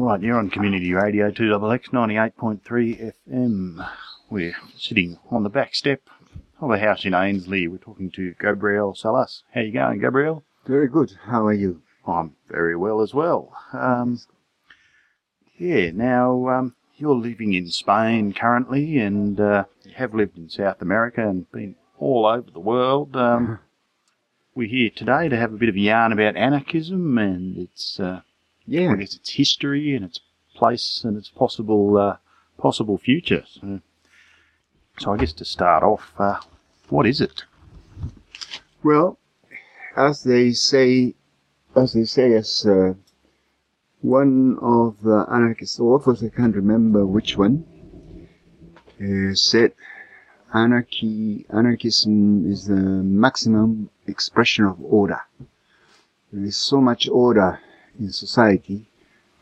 [0.00, 3.88] Right, you're on Community Radio 2XX 98.3 FM.
[4.30, 6.02] We're sitting on the back step
[6.60, 7.66] of a house in Ainslie.
[7.66, 9.42] We're talking to Gabriel Salas.
[9.52, 10.44] How you going, Gabriel?
[10.68, 11.14] Very good.
[11.24, 11.82] How are you?
[12.06, 13.52] I'm very well as well.
[13.72, 14.20] Um,
[15.58, 20.80] yeah, now um, you're living in Spain currently, and uh, you have lived in South
[20.80, 23.16] America and been all over the world.
[23.16, 23.58] Um,
[24.54, 28.20] we're here today to have a bit of a yarn about anarchism and its, uh,
[28.68, 28.92] Yeah.
[28.92, 30.20] I guess, its history and its
[30.54, 32.16] place and its possible uh,
[32.58, 33.44] possible future.
[33.46, 33.80] So,
[34.98, 36.38] so I guess to start off, uh,
[36.90, 37.44] what is it?
[38.84, 39.18] Well,
[39.96, 41.14] as they say,
[41.74, 42.92] as they say, as uh,
[44.02, 47.64] one of the anarchist authors, I can't remember which one,
[49.00, 49.72] uh, said,
[50.52, 55.20] "Anarchy, anarchism is the maximum expression of order.
[56.32, 57.60] There is so much order
[57.98, 58.86] in society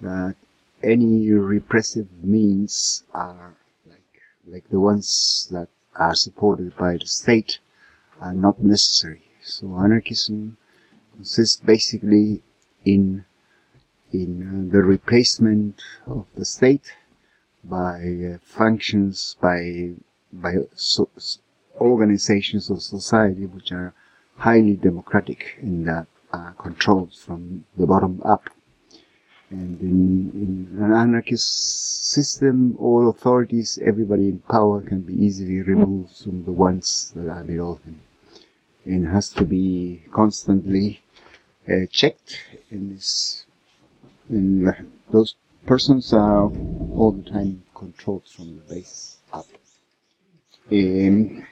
[0.00, 0.36] that
[0.82, 3.54] any repressive means are
[3.86, 7.58] like like the ones that are supported by the state."
[8.20, 9.22] are not necessary.
[9.42, 10.56] So anarchism
[11.14, 12.42] consists basically
[12.84, 13.24] in
[14.12, 16.92] in uh, the replacement of the state
[17.64, 17.98] by
[18.34, 19.92] uh, functions by
[20.32, 21.08] by so,
[21.78, 23.92] organizations of society which are
[24.36, 28.44] highly democratic in that are controlled from the bottom up.
[29.50, 29.98] And in,
[30.74, 31.48] in an anarchist
[32.16, 37.44] system, all authorities, everybody in power can be easily removed from the ones that are
[37.44, 38.00] below them
[38.84, 41.00] and has to be constantly
[41.68, 43.46] uh, checked and is
[44.28, 44.72] and uh,
[45.10, 46.44] those persons are
[46.98, 49.46] all the time controlled from the base up.
[50.72, 51.46] Um,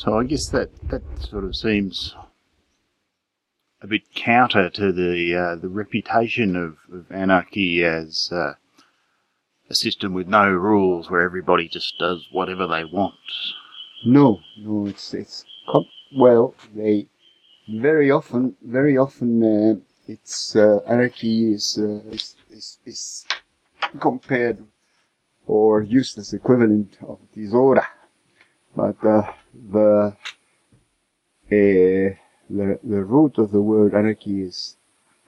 [0.00, 2.19] So I guess that that sort of seems a
[3.90, 8.54] bit counter to the uh, the reputation of, of anarchy as uh,
[9.68, 13.14] a system with no rules where everybody just does whatever they want.
[14.06, 15.44] no, no, it's it's
[16.16, 17.06] well they
[17.68, 19.74] very often very often uh,
[20.06, 23.26] it's uh, anarchy is, uh, is is is
[24.00, 24.58] compared
[25.46, 27.86] or used as equivalent of disorder,
[28.76, 29.22] but uh,
[29.72, 30.14] the
[31.52, 34.76] uh, the the root of the word anarchy is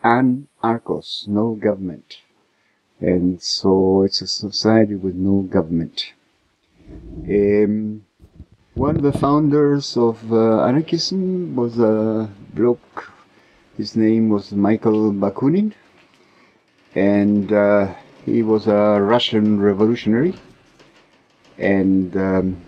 [0.03, 2.19] anarchos, no government,
[3.01, 6.13] and so it's a society with no government.
[7.29, 8.05] Um,
[8.75, 13.13] one of the founders of uh, anarchism was a bloke.
[13.77, 15.75] His name was Michael Bakunin,
[16.95, 17.95] and uh,
[18.27, 20.35] he was a Russian revolutionary,
[21.57, 22.63] and um,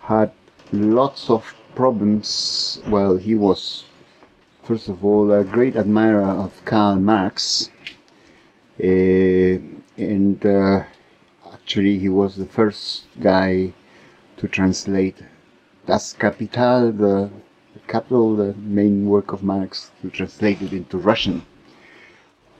[0.00, 0.32] had
[0.72, 2.80] lots of problems.
[2.88, 3.84] Well, he was
[4.62, 7.70] first of all a great admirer of Karl Marx,
[8.82, 9.58] uh,
[9.96, 10.84] and uh,
[11.52, 13.72] actually he was the first guy
[14.38, 15.16] to translate
[15.86, 17.30] Das Kapital, the,
[17.74, 21.44] the capital, the main work of Marx, to translate it into Russian.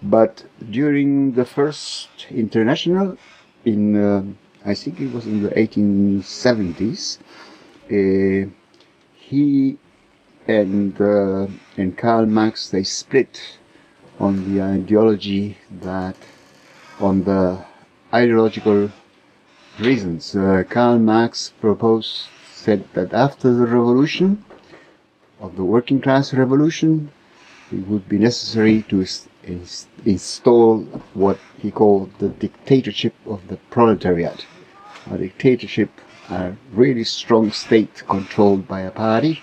[0.03, 3.17] But during the first international,
[3.65, 4.23] in uh,
[4.67, 7.19] I think it was in the 1870s,
[7.91, 8.51] uh,
[9.35, 9.79] he
[10.47, 11.47] and uh,
[11.77, 13.59] and Karl Marx they split
[14.27, 15.59] on the ideology
[15.89, 16.17] that
[17.01, 17.65] on the
[18.13, 18.91] ideological
[19.79, 20.37] reasons.
[20.37, 24.45] Uh, Karl Marx proposed, said that after the revolution,
[25.41, 27.11] of the working class revolution,
[27.73, 33.57] it would be necessary to ins- ins- install what he called the dictatorship of the
[33.75, 34.47] proletariat.
[35.11, 35.91] A dictatorship,
[36.31, 39.43] a really strong state controlled by a party,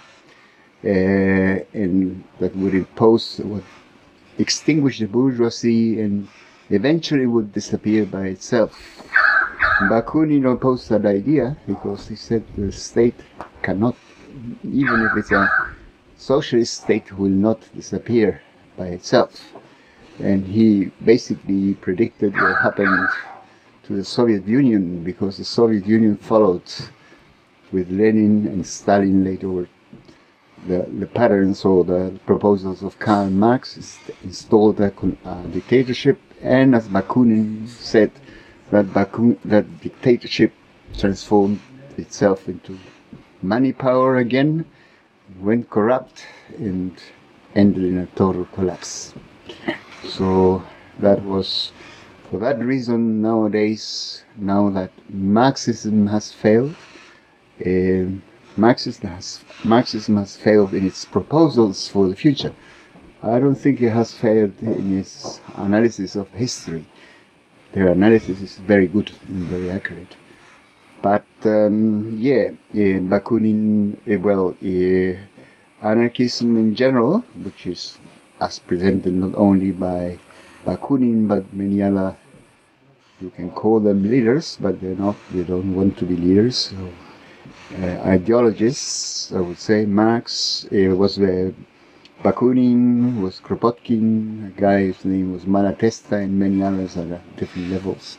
[0.83, 0.87] uh,
[1.73, 3.63] and that would impose, would
[4.37, 6.27] extinguish the bourgeoisie and
[6.69, 8.73] eventually would disappear by itself.
[9.89, 13.19] Bakunin opposed that idea because he said the state
[13.61, 13.95] cannot,
[14.63, 15.51] even if it's a
[16.17, 18.41] socialist state, will not disappear
[18.77, 19.53] by itself.
[20.19, 23.09] And he basically predicted what happened
[23.83, 26.63] to the Soviet Union because the Soviet Union followed
[27.71, 29.67] with Lenin and Stalin later
[30.67, 34.93] the, the patterns or the proposals of Karl Marx installed a
[35.25, 38.11] uh, dictatorship, and as Bakunin said,
[38.69, 40.53] that Bakun, that dictatorship
[40.97, 41.59] transformed
[41.97, 42.77] itself into
[43.41, 44.65] money power again,
[45.39, 46.25] went corrupt,
[46.57, 46.95] and
[47.55, 49.13] ended in a total collapse.
[50.07, 50.63] So
[50.99, 51.71] that was
[52.31, 56.75] for that reason nowadays, now that Marxism has failed,
[57.65, 58.23] um
[58.57, 62.53] Marxism has Marxism has failed in its proposals for the future.
[63.21, 66.85] I don't think it has failed in its analysis of history.
[67.73, 70.15] their analysis is very good and very accurate.
[71.01, 75.17] But um, yeah, yeah, Bakunin, eh, well, eh,
[75.81, 77.97] anarchism in general, which is
[78.39, 80.19] as presented not only by
[80.65, 82.15] Bakunin but many other,
[83.21, 86.57] you can call them leaders, but they're not, they don't want to be leaders.
[86.71, 86.91] So,
[87.81, 91.51] uh, ideologists, I would say Marx uh, was uh,
[92.23, 98.17] Bakunin, was Kropotkin, a guy's name was Malatesta, and many others at different levels.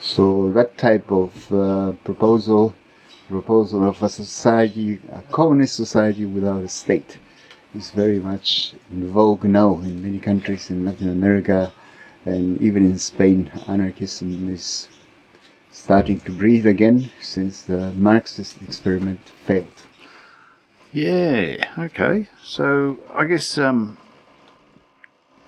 [0.00, 2.74] So that type of uh, proposal,
[3.28, 7.18] proposal of a society, a communist society without a state,
[7.74, 11.72] is very much in vogue now in many countries in Latin America
[12.24, 13.50] and even in Spain.
[13.66, 14.88] Anarchism is
[15.70, 19.66] starting to breathe again since the Marxist experiment failed.
[20.92, 22.28] Yeah, okay.
[22.42, 23.98] So I guess um,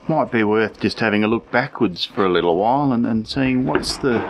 [0.08, 3.64] might be worth just having a look backwards for a little while and, and seeing
[3.64, 4.20] what's the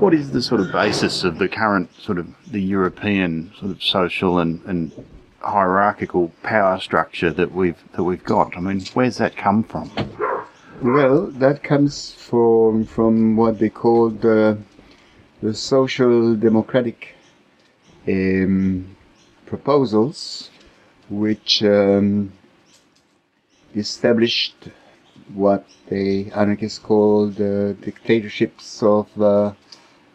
[0.00, 3.82] what is the sort of basis of the current sort of the European sort of
[3.82, 4.92] social and, and
[5.40, 8.56] hierarchical power structure that we've that we've got.
[8.56, 9.90] I mean, where's that come from?
[10.82, 14.56] Well, that comes from from what they call the
[15.42, 17.16] the social democratic
[18.08, 18.96] um,
[19.44, 20.48] proposals,
[21.10, 22.32] which um,
[23.74, 24.70] established
[25.34, 29.52] what the anarchists call the dictatorships of uh,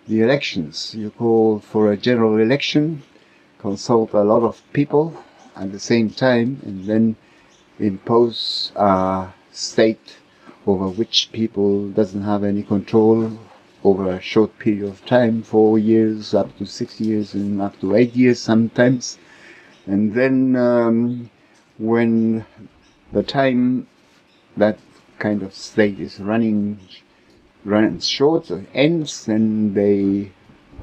[0.07, 0.95] the elections.
[0.95, 3.03] You call for a general election,
[3.59, 5.13] consult a lot of people
[5.55, 7.15] at the same time, and then
[7.77, 10.17] impose a state
[10.67, 13.31] over which people doesn't have any control
[13.83, 17.95] over a short period of time, four years, up to six years, and up to
[17.95, 19.19] eight years sometimes.
[19.85, 21.29] And then um,
[21.77, 22.45] when
[23.11, 23.87] the time
[24.57, 24.79] that
[25.19, 26.79] kind of state is running
[27.63, 30.31] runs short or ends, then they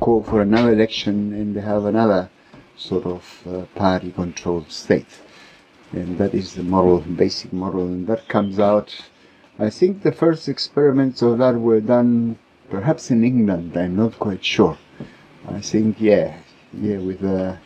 [0.01, 2.31] call for another election and they have another
[2.77, 5.19] sort of uh, party controlled state.
[5.93, 8.95] And that is the model, basic model, and that comes out.
[9.59, 12.39] I think the first experiments of that were done
[12.71, 14.79] perhaps in England, I'm not quite sure.
[15.47, 16.39] I think, yeah,
[16.73, 17.57] yeah, with, uh,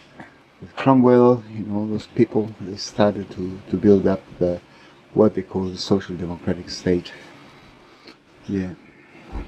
[0.61, 4.61] with Cromwell, know, all those people, they started to, to build up the,
[5.15, 7.13] what they call the social democratic state.
[8.49, 8.75] Yeah.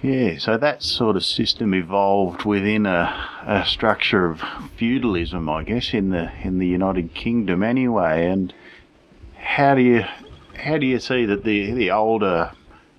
[0.03, 4.43] Yeah, so that sort of system evolved within a, a structure of
[4.77, 8.27] feudalism, I guess, in the in the United Kingdom anyway.
[8.27, 8.53] And
[9.37, 10.05] how do you
[10.59, 12.53] how do you see that the the older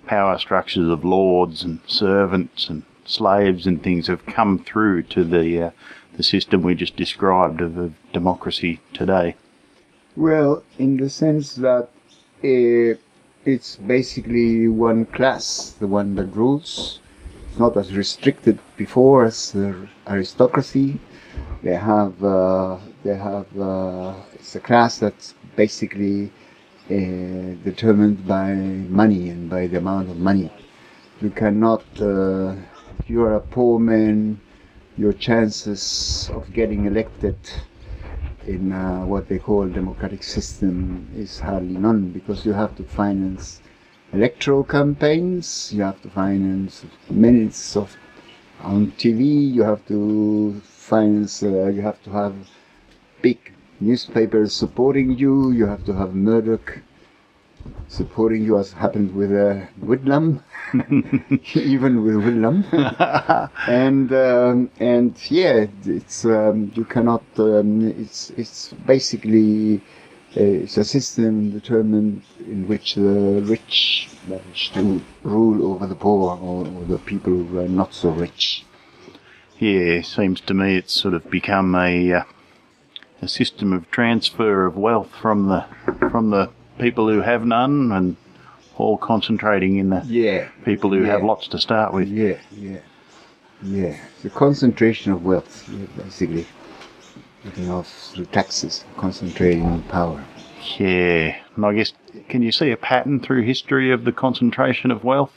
[0.06, 5.62] power structures of lords and servants and slaves and things have come through to the
[5.62, 5.70] uh,
[6.16, 9.36] the system we just described of, of democracy today?
[10.16, 11.88] Well, in the sense that
[12.42, 12.98] uh,
[13.44, 17.00] it's basically one class, the one that rules.
[17.48, 21.00] It's not as restricted before as the aristocracy.
[21.62, 26.30] They have, uh, they have, uh, it's a class that's basically
[26.90, 30.50] determined by money and by the amount of money.
[31.20, 32.54] You cannot, uh,
[32.98, 34.40] if you are a poor man,
[34.96, 37.36] your chances of getting elected
[38.46, 43.60] in uh, what they call democratic system is hardly none because you have to finance
[44.12, 47.96] electoral campaigns, you have to finance minutes of
[48.62, 52.34] on TV, you have to finance, uh, you have to have
[53.22, 56.80] big newspapers supporting you, you have to have Murdoch
[57.90, 60.40] supporting you as happened with uh, Whitlam,
[61.54, 63.50] even with Whitlam.
[63.68, 67.24] and um, and yeah, it's um, you cannot.
[67.36, 69.78] Um, it's it's basically
[70.36, 76.38] uh, it's a system determined in which the rich manage to rule over the poor
[76.38, 78.64] or, or the people who are not so rich.
[79.58, 82.22] Yeah, seems to me it's sort of become a uh,
[83.20, 85.66] a system of transfer of wealth from the
[86.10, 86.50] from the
[86.80, 88.16] people who have none and
[88.76, 92.08] all concentrating in the Yeah, people who have lots to start with.
[92.08, 92.78] yeah, yeah,
[93.62, 93.96] yeah.
[94.22, 96.46] The concentration of wealth, yeah, basically.
[97.44, 100.22] Getting off through taxes, concentrating on power.
[100.78, 101.92] Yeah, and I guess
[102.28, 105.32] can you see a pattern through history of the concentration of wealth?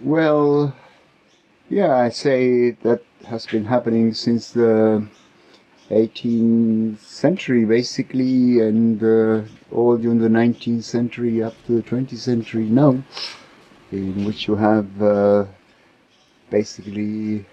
[0.00, 0.74] Well,
[1.68, 5.06] yeah, I say that has been happening since the
[5.90, 12.64] 18th century, basically, and uh, all during the 19th century up to the 20th century
[12.64, 13.02] now,
[13.92, 15.44] in which you have uh,
[16.50, 17.44] basically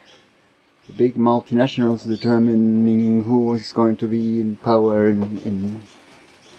[0.98, 5.82] big multinationals determining who is going to be in power in, in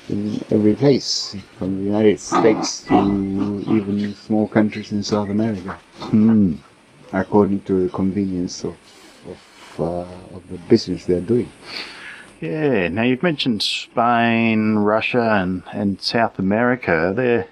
[0.09, 5.79] in every place, from the United States to even small countries in South America,
[6.11, 6.55] Hmm.
[7.12, 8.82] according to the convenience of of,
[9.79, 11.50] uh, of the business they're doing.
[12.41, 12.88] Yeah.
[12.88, 16.93] Now you've mentioned Spain, Russia, and, and South America.
[16.93, 17.47] Are there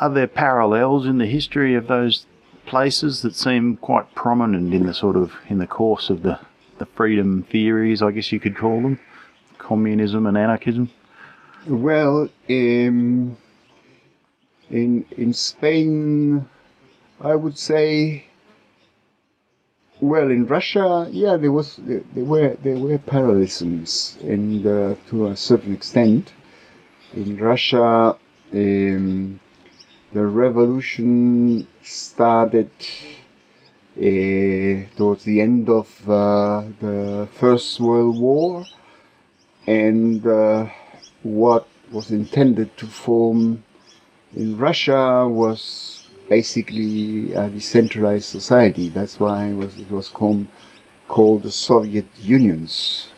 [0.00, 2.26] are there parallels in the history of those
[2.66, 6.40] places that seem quite prominent in the sort of in the course of the
[6.78, 8.98] the freedom theories, I guess you could call them,
[9.58, 10.90] communism and anarchism?
[11.66, 13.36] Well, um,
[14.70, 16.48] in in Spain,
[17.20, 18.26] I would say.
[20.04, 25.34] Well, in Russia, yeah, there was there, were there were parallelisms, and uh, to a
[25.34, 26.34] certain extent,
[27.14, 28.14] in Russia,
[28.52, 29.40] um,
[30.12, 32.70] the revolution started
[33.96, 38.66] uh, towards the end of uh, the First World War,
[39.66, 40.66] and uh,
[41.22, 43.64] what was intended to form
[44.36, 48.88] in Russia was basically a decentralized society.
[48.88, 50.46] That's why it was, it was called,
[51.08, 53.08] called the Soviet Unions.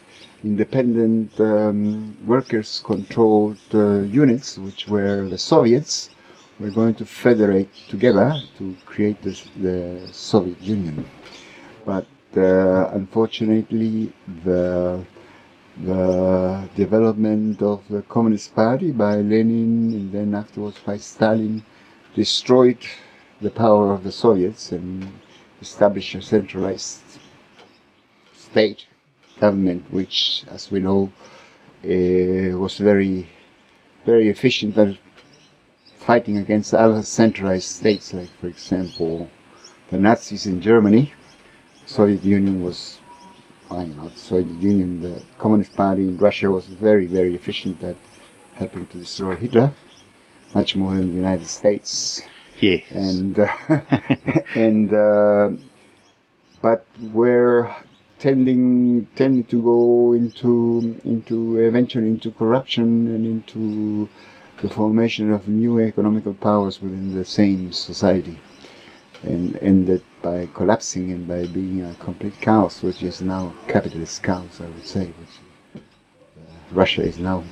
[0.45, 6.11] Independent um, workers controlled uh, units, which were the Soviets,
[6.61, 11.05] were going to federate together to create this, the Soviet Union.
[11.85, 14.13] But uh, unfortunately,
[14.45, 15.05] the
[15.85, 21.63] the development of the Communist Party by Lenin and then afterwards by Stalin
[22.17, 22.79] destroyed
[23.43, 25.13] the power of the Soviets and
[25.61, 27.03] established a centralized
[28.35, 28.87] state
[29.39, 31.13] government, which, as we know,
[31.85, 33.29] uh, was very,
[34.07, 34.97] very efficient at
[35.99, 39.29] fighting against other centralized states, like, for example,
[39.91, 41.13] the Nazis in Germany.
[41.85, 42.99] Soviet Union was
[43.69, 44.15] why not?
[44.15, 47.97] the Soviet Union, the Communist Party in Russia was very, very efficient at
[48.55, 49.75] helping to destroy Hitler,
[50.55, 52.23] much more than the United States.
[52.61, 52.85] Yes.
[52.91, 53.49] And uh,
[54.55, 55.51] and uh,
[56.63, 57.75] but we're
[58.19, 64.09] tending tending to go into into eventually into corruption and into
[64.63, 68.39] the formation of new economical powers within the same society
[69.23, 74.61] and ended by collapsing and by being a complete chaos, which is now capitalist chaos,
[74.61, 75.35] I would say, which
[75.77, 75.81] uh,
[76.73, 77.45] Russia is now.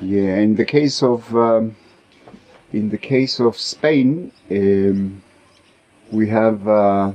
[0.00, 1.76] Yeah, in the case of um,
[2.72, 5.22] in the case of Spain, um,
[6.12, 7.12] we have uh,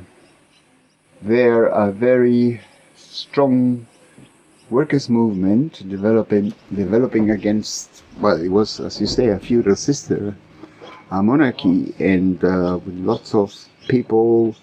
[1.22, 2.62] there a very
[2.96, 3.88] strong
[4.70, 10.36] workers' movement developing developing against well, it was as you say a feudal system
[11.14, 13.54] a monarchy and uh, with lots of
[13.88, 14.56] people,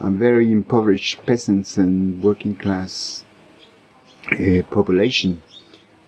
[0.00, 3.24] uh, very impoverished peasants and working class
[4.32, 5.42] uh, population,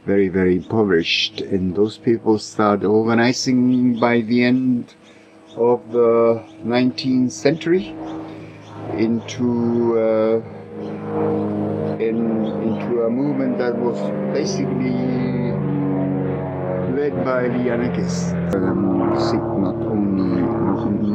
[0.08, 1.42] very, very impoverished.
[1.42, 4.94] And those people started organizing by the end
[5.54, 7.94] of the 19th century
[8.96, 9.46] into
[10.00, 10.40] uh,
[12.08, 12.18] in,
[12.68, 13.98] into a movement that was
[14.32, 14.96] basically
[16.96, 18.32] led by the anarchists.
[18.56, 20.40] Um, seek not only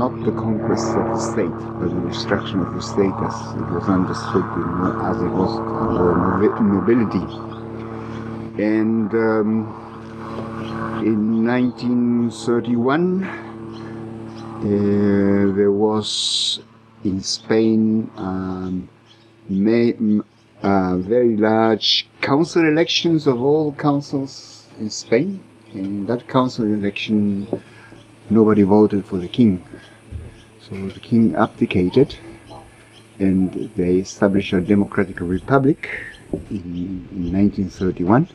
[0.04, 3.86] not the conquest of the state, but the destruction of the state as it was
[3.90, 4.70] understood in,
[5.10, 7.63] as it was under nobi- nobility.
[8.58, 9.68] And um,
[11.04, 13.30] in 1931, uh,
[15.56, 16.60] there was
[17.04, 18.90] in Spain um,
[20.62, 25.44] uh, very large council elections of all councils in Spain
[25.74, 27.48] and in that council election,
[28.30, 29.66] nobody voted for the king.
[30.62, 32.16] So the king abdicated,
[33.20, 35.90] and they established a democratic republic
[36.50, 38.28] in, in 1931,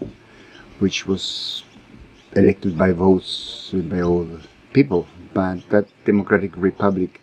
[0.78, 1.64] which was
[2.34, 4.40] elected by votes by all the
[4.72, 5.06] people.
[5.34, 7.20] But that democratic republic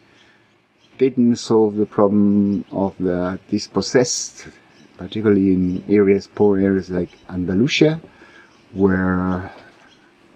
[0.97, 4.47] didn't solve the problem of the dispossessed,
[4.97, 8.01] particularly in areas, poor areas like Andalusia,
[8.73, 9.51] where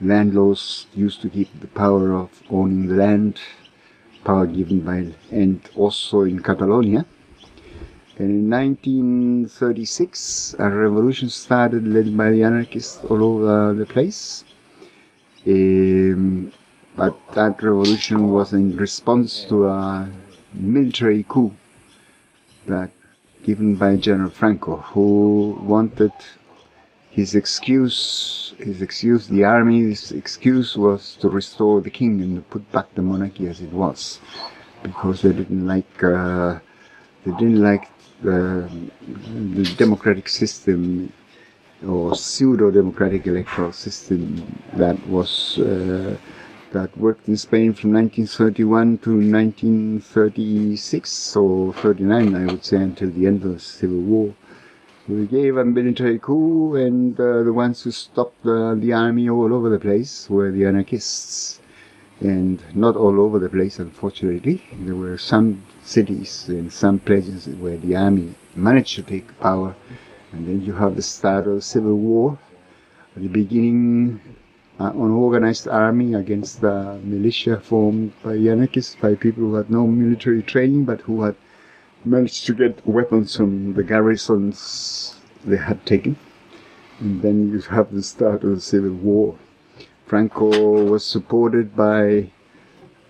[0.02, 3.40] landlords used to keep the power of owning the land,
[4.24, 7.06] power given by, and also in Catalonia.
[8.20, 14.44] And in 1936, a revolution started led by the anarchists all over the place.
[15.48, 16.52] Um,
[16.98, 20.10] but that revolution was in response to a
[20.54, 21.54] military coup
[22.68, 22.92] that
[23.46, 26.12] given by General Franco, who wanted
[27.12, 32.70] his excuse, his excuse, the army's excuse was to restore the king and to put
[32.74, 34.20] back the monarchy as it was,
[34.84, 36.60] because they didn't like, uh,
[37.24, 37.88] they didn't like
[38.24, 38.70] the,
[39.54, 41.12] the democratic system
[41.88, 46.18] or pseudo-democratic electoral system that was uh,
[46.72, 53.26] that worked in Spain from 1931 to 1936 or 39, I would say, until the
[53.26, 54.36] end of the Civil War.
[55.08, 59.52] We gave a military coup, and uh, the ones who stopped uh, the army all
[59.52, 61.60] over the place were the anarchists.
[62.20, 64.62] And not all over the place, unfortunately.
[64.82, 69.76] There were some cities and some places where the army managed to take power.
[70.32, 72.38] And then you have the start of the Civil War,
[73.16, 74.22] the beginning
[74.80, 79.88] uh, an organized army against the militia formed by anarchists, by people who had no
[79.88, 81.36] military training but who had
[82.06, 86.16] managed to get weapons from the garrisons they had taken.
[87.00, 89.36] And then you have the start of the Civil War.
[90.06, 92.32] Franco was supported by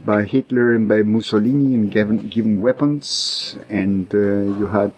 [0.06, 4.94] by Hitler and by Mussolini and given, given weapons, and uh, you had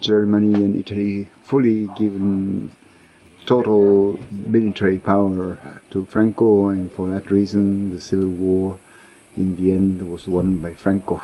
[0.00, 2.70] Germany and Italy fully given
[3.46, 5.58] total military power
[5.90, 8.78] to Franco, and for that reason, the Civil War
[9.36, 11.20] in the end was won by Franco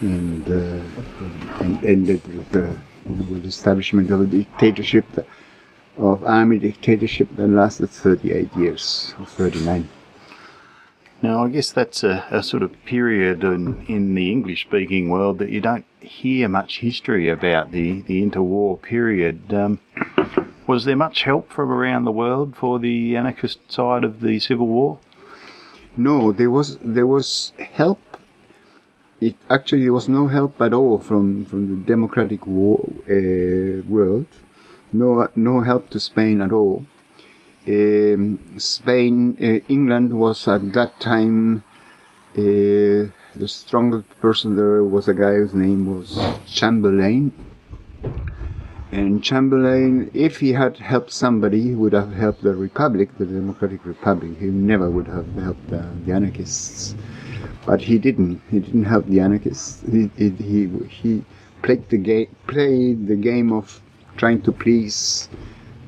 [0.00, 5.06] and, uh, and ended with the, with the establishment of a dictatorship,
[5.98, 9.88] of army dictatorship that lasted 38 years, or 39.
[11.24, 15.38] Now, I guess that's a, a sort of period in, in the English speaking world
[15.38, 19.50] that you don't hear much history about the, the interwar period.
[19.50, 19.80] Um,
[20.66, 24.66] was there much help from around the world for the anarchist side of the Civil
[24.66, 24.98] War?
[25.96, 28.02] No, there was there was help.
[29.18, 34.26] It actually there was no help at all from from the democratic war, uh, world.
[34.92, 36.84] No no help to Spain at all.
[37.66, 41.64] Um, Spain, uh, England was at that time
[42.36, 47.32] uh, the strongest person there was a guy whose name was Chamberlain
[48.94, 53.84] and Chamberlain, if he had helped somebody, he would have helped the Republic, the Democratic
[53.84, 54.38] Republic.
[54.38, 56.94] He never would have helped uh, the anarchists.
[57.66, 58.40] But he didn't.
[58.52, 59.82] He didn't help the anarchists.
[59.90, 61.24] He, he, he, he
[61.62, 63.82] played, the ga- played the game of
[64.16, 65.28] trying to please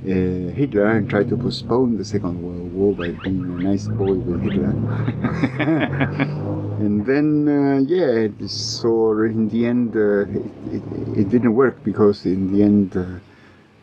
[0.05, 4.15] uh, Hitler and tried to postpone the Second World War by being a nice boy
[4.15, 4.71] with Hitler.
[6.79, 10.83] and then, uh, yeah, so in the end, uh, it, it,
[11.21, 13.19] it, didn't work because in the end, uh,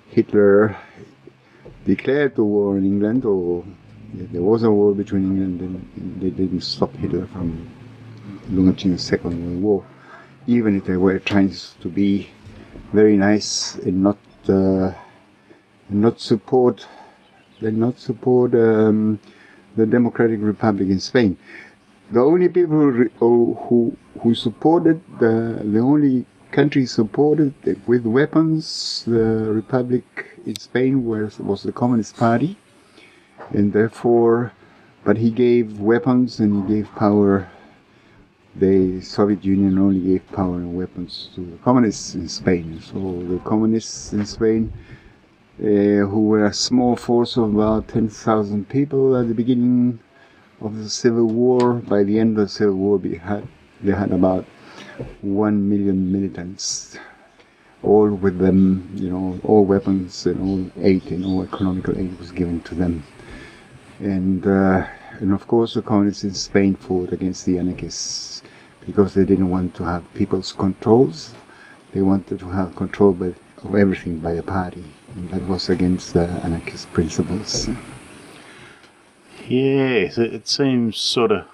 [0.09, 0.77] Hitler
[1.85, 3.65] declared the war in England, or
[4.13, 7.67] yeah, there was a war between England and they didn't stop Hitler from
[8.49, 9.85] launching the Second World War,
[10.47, 12.29] even if they were trying to be
[12.91, 14.93] very nice and not uh,
[15.89, 16.87] not support
[17.63, 19.19] they not support um,
[19.77, 21.37] the Democratic Republic in Spain.
[22.11, 27.53] The only people who who, who supported the the only country supported
[27.87, 30.03] with weapons the Republic
[30.45, 32.57] in Spain was was the Communist Party,
[33.51, 34.51] and therefore,
[35.05, 37.47] but he gave weapons and he gave power.
[38.55, 42.79] The Soviet Union only gave power and weapons to the communists in Spain.
[42.81, 44.71] So the communists in Spain
[45.57, 49.99] who were a small force of about 10,000 people at the beginning
[50.61, 51.75] of the Civil War.
[51.75, 53.47] By the end of the Civil War, they had,
[53.81, 54.45] they had about
[55.21, 56.97] 1 million militants,
[57.83, 62.31] all with them, you know, all weapons and all aid and all economical aid was
[62.31, 63.03] given to them.
[63.99, 64.87] And, uh,
[65.19, 68.41] and of course, the communists in Spain fought against the anarchists
[68.85, 71.35] because they didn't want to have people's controls.
[71.93, 74.83] They wanted to have control of everything by the party
[75.15, 77.69] that was against the anarchist principles.
[79.47, 81.45] Yes, it seems sort of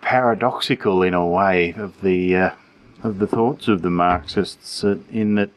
[0.00, 2.50] paradoxical in a way of the uh,
[3.02, 5.50] of the thoughts of the Marxists in that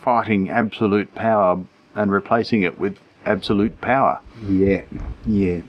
[0.00, 1.64] fighting absolute power
[1.94, 4.20] and replacing it with absolute power.
[4.46, 4.82] Yeah,
[5.26, 5.62] yeah,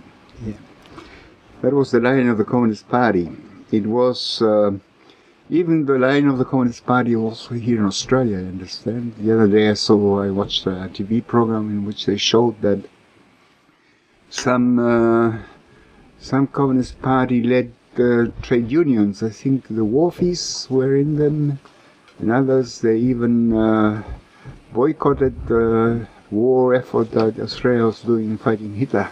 [0.45, 0.53] yeah.
[1.61, 3.29] That was the line of the Communist Party.
[3.71, 4.41] It was.
[4.41, 4.71] Uh,
[5.49, 9.15] even the line of the Communist Party also here in Australia, I understand.
[9.17, 12.83] The other day I saw, I watched a TV program in which they showed that
[14.29, 15.39] some, uh,
[16.19, 21.59] some Communist Party led uh, trade unions, I think the Wharfies were in them,
[22.19, 24.03] and others, they even uh,
[24.71, 29.09] boycotted the war effort that Australia was doing in fighting Hitler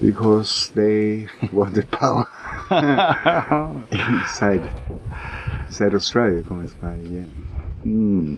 [0.00, 2.26] because they wanted power
[3.92, 4.68] inside
[5.66, 7.02] inside Australia, Communist Party.
[7.08, 7.22] Yeah.
[7.82, 8.36] Hmm.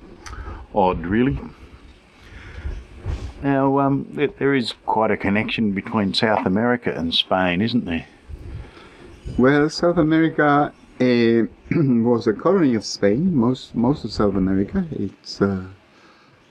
[0.75, 1.39] Odd, really.
[3.43, 4.07] Now, um,
[4.39, 8.07] there is quite a connection between South America and Spain, isn't there?
[9.39, 13.35] Well, South America uh, was a colony of Spain.
[13.37, 14.87] Most most of South America.
[14.91, 15.65] It's uh,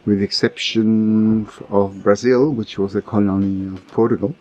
[0.05, 4.35] with the exception of Brazil, which was a colony of Portugal.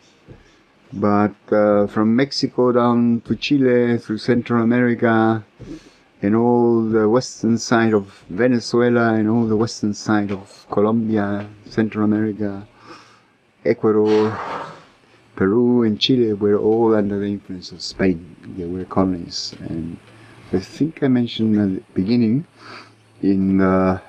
[0.93, 5.45] But uh, from Mexico down to Chile, through Central America,
[6.23, 12.05] and all the western side of Venezuela, and all the western side of Colombia, Central
[12.05, 12.67] America,
[13.65, 14.39] Ecuador,
[15.35, 18.37] Peru, and Chile were all under the influence of Spain.
[18.57, 19.55] They were colonies.
[19.61, 19.99] And
[20.53, 22.47] I think I mentioned at the beginning,
[23.23, 24.01] in the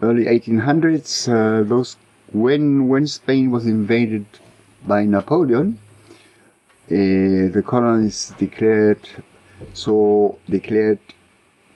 [0.00, 1.96] early 1800s, uh, those
[2.32, 4.26] when when Spain was invaded
[4.86, 5.78] by Napoleon,
[6.90, 9.08] uh, the colonies declared
[9.72, 11.00] so declared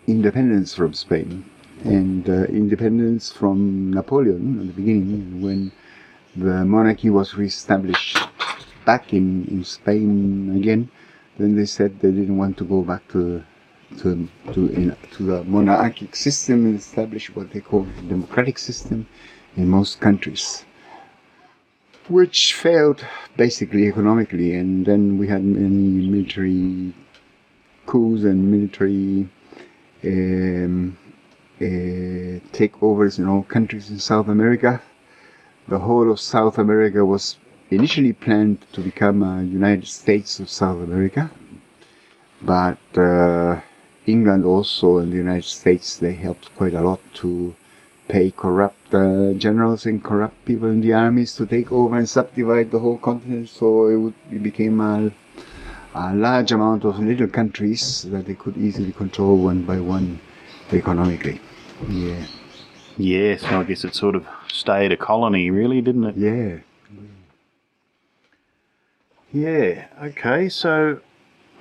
[0.07, 1.45] independence from Spain
[1.85, 5.73] and uh, independence from Napoleon at the beginning when
[6.37, 8.19] the monarchy was reestablished
[8.85, 10.91] back in, in Spain again.
[11.39, 13.43] Then they said they didn't want to go back to
[13.99, 19.07] to to, in, to the monarchic system and establish what they call a democratic system
[19.57, 20.65] in most countries
[22.09, 23.05] which failed
[23.37, 26.93] basically economically, and then we had many military
[27.87, 29.29] coups and military
[30.05, 30.97] um,
[31.61, 31.65] uh,
[32.53, 34.81] takeovers in all countries in South America.
[35.69, 37.37] The whole of South America was
[37.71, 41.31] initially planned to become a United States of South America,
[42.43, 43.61] but uh,
[44.07, 47.55] England also and the United States they helped quite a lot to
[48.09, 52.71] pay corrupt uh, generals and corrupt people in the armies to take over and subdivide
[52.71, 53.49] the whole continent.
[53.49, 55.13] So it, would, it became a,
[55.95, 60.21] a large amount of little countries that they could easily control one by one
[60.73, 61.41] economically.
[61.89, 62.27] Yeah.
[62.97, 66.17] Yeah, so I guess it sort of stayed a colony, really, didn't it?
[66.17, 66.59] Yeah.
[69.33, 71.01] Yeah, okay, so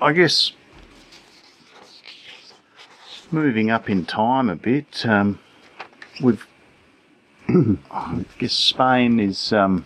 [0.02, 0.52] I guess
[3.32, 5.39] moving up in time a bit, um,
[6.22, 6.41] with
[7.91, 9.86] I guess Spain is um,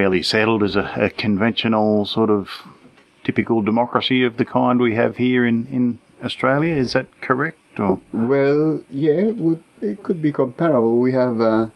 [0.00, 2.48] fairly settled as a, a, conventional sort of
[3.22, 6.74] typical democracy of the kind we have here in, in Australia.
[6.74, 7.58] Is that correct?
[7.78, 8.00] Or?
[8.10, 9.30] Well, yeah,
[9.82, 10.98] it could be comparable.
[11.00, 11.66] We have uh,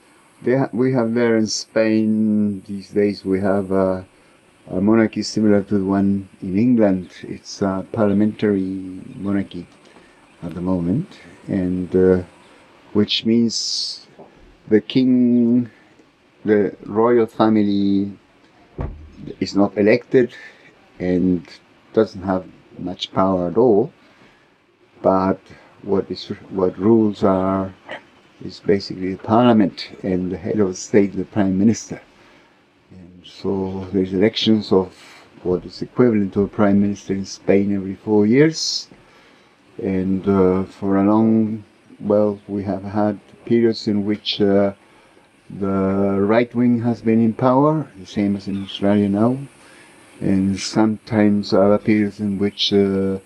[0.47, 3.27] ha- we have there in Spain these days.
[3.27, 4.05] We have uh,
[4.71, 7.11] a monarchy similar to the one in England.
[7.25, 9.67] It's a parliamentary monarchy
[10.43, 11.09] at the moment,
[11.47, 12.23] and uh,
[12.95, 14.07] which means
[14.69, 15.71] the king,
[16.45, 18.13] the royal family
[19.41, 20.35] is not elected
[20.99, 21.47] and
[21.93, 22.45] doesn't have
[22.79, 23.93] much power at all.
[25.03, 25.41] But
[25.83, 27.75] what is what rules are
[28.45, 32.01] is basically the parliament and the head of the state, the prime minister.
[32.91, 34.95] And so there's elections of
[35.43, 38.89] what is equivalent to a prime minister in Spain every four years.
[39.83, 41.65] And uh, for a long
[42.01, 44.73] well, we have had periods in which uh,
[45.51, 49.39] the right wing has been in power, the same as in Australia now,
[50.21, 53.19] and sometimes other periods in which uh,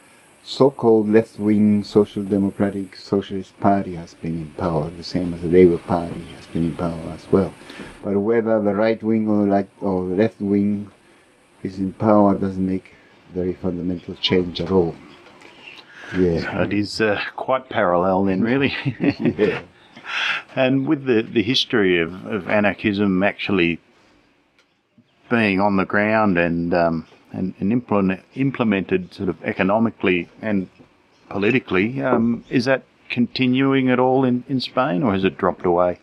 [0.42, 5.78] so-called left-wing social democratic socialist party has been in power, the same as the Labour
[5.78, 7.52] Party has been in power as well.
[8.02, 10.90] But whether the right wing or, like, or the left wing
[11.62, 12.94] is in power doesn't make
[13.34, 14.96] very fundamental change at all.
[16.16, 16.62] Yeah.
[16.62, 18.74] It is uh, quite parallel then, really.
[18.98, 19.62] yeah.
[20.54, 23.80] And with the, the history of, of anarchism actually
[25.30, 30.68] being on the ground and um, and, and implement, implemented sort of economically and
[31.28, 35.98] politically, um, is that continuing at all in, in Spain or has it dropped away?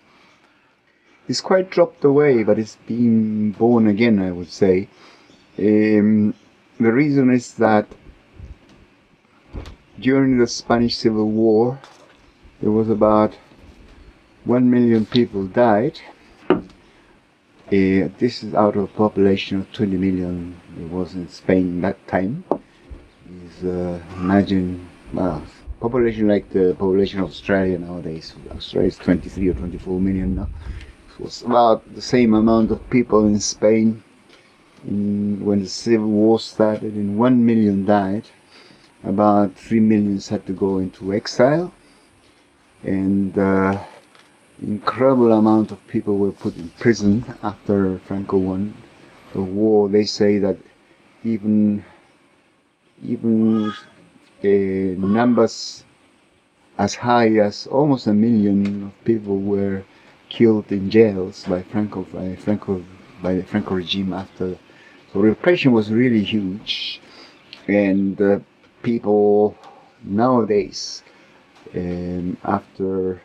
[1.28, 4.88] It's quite dropped away, but it's been born again, I would say.
[5.58, 6.36] Um,
[6.80, 7.88] the reason is that
[10.00, 11.80] during the Spanish Civil War,
[12.62, 13.36] there was about
[14.46, 16.00] 1 million people died.
[16.50, 16.62] Uh,
[18.20, 22.44] this is out of a population of 20 million it was in Spain that time.
[23.44, 25.44] Is uh, imagine, well,
[25.80, 28.36] population like the population of Australia nowadays.
[28.52, 30.48] Australia is 23 or 24 million now.
[31.10, 34.04] It was about the same amount of people in Spain
[34.86, 38.26] in, when the Civil War started, and 1 million died
[39.04, 41.72] about three millions had to go into exile,
[42.84, 43.84] and uh,
[44.62, 48.74] incredible amount of people were put in prison after Franco won
[49.34, 49.90] the war.
[49.90, 50.58] They say that
[51.24, 51.84] even
[53.04, 53.72] even
[54.44, 55.84] uh, numbers
[56.78, 59.84] as high as almost a million of people were
[60.30, 62.84] killed in jails by Franco by Franco
[63.22, 64.58] by the Franco regime after.
[65.14, 67.02] So repression was really huge,
[67.68, 68.40] and uh,
[68.84, 69.56] people
[70.04, 71.04] nowadays,
[71.76, 73.22] um, after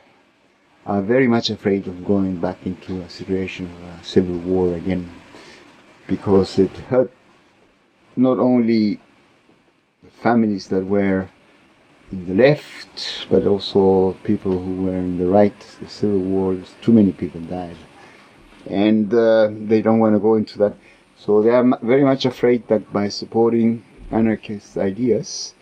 [0.91, 5.09] are very much afraid of going back into a situation of a civil war again
[6.09, 7.13] because it hurt
[8.17, 8.99] not only
[10.03, 11.29] the families that were
[12.11, 15.55] in the left, but also people who were in the right.
[15.81, 17.77] The civil war, too many people died,
[18.67, 20.75] and uh, they don't want to go into that.
[21.17, 25.55] So they are very much afraid that by supporting anarchist ideas,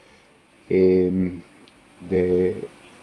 [0.71, 1.45] um,
[2.09, 2.57] they,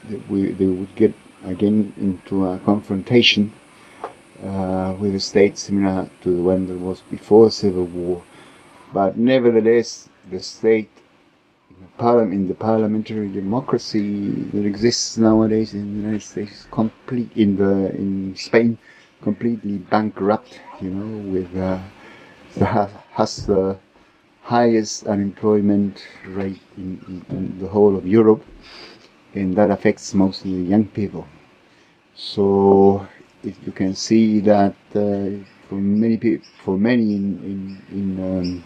[0.09, 1.13] they, we, they would get
[1.45, 3.53] again into a confrontation
[4.43, 8.23] uh, with a state similar to the one that was before the Civil War.
[8.93, 10.89] But nevertheless, the state
[11.99, 18.35] in the parliamentary democracy that exists nowadays in the United States, complete in the in
[18.35, 18.77] Spain,
[19.21, 20.59] completely bankrupt.
[20.81, 21.79] You know, with uh,
[22.55, 22.65] the,
[23.11, 23.77] has the
[24.43, 28.43] highest unemployment rate in, in, in the whole of Europe,
[29.33, 31.25] and that affects mostly the young people.
[32.15, 33.07] So
[33.43, 38.63] you can see that uh, for many people, for many in in in, um,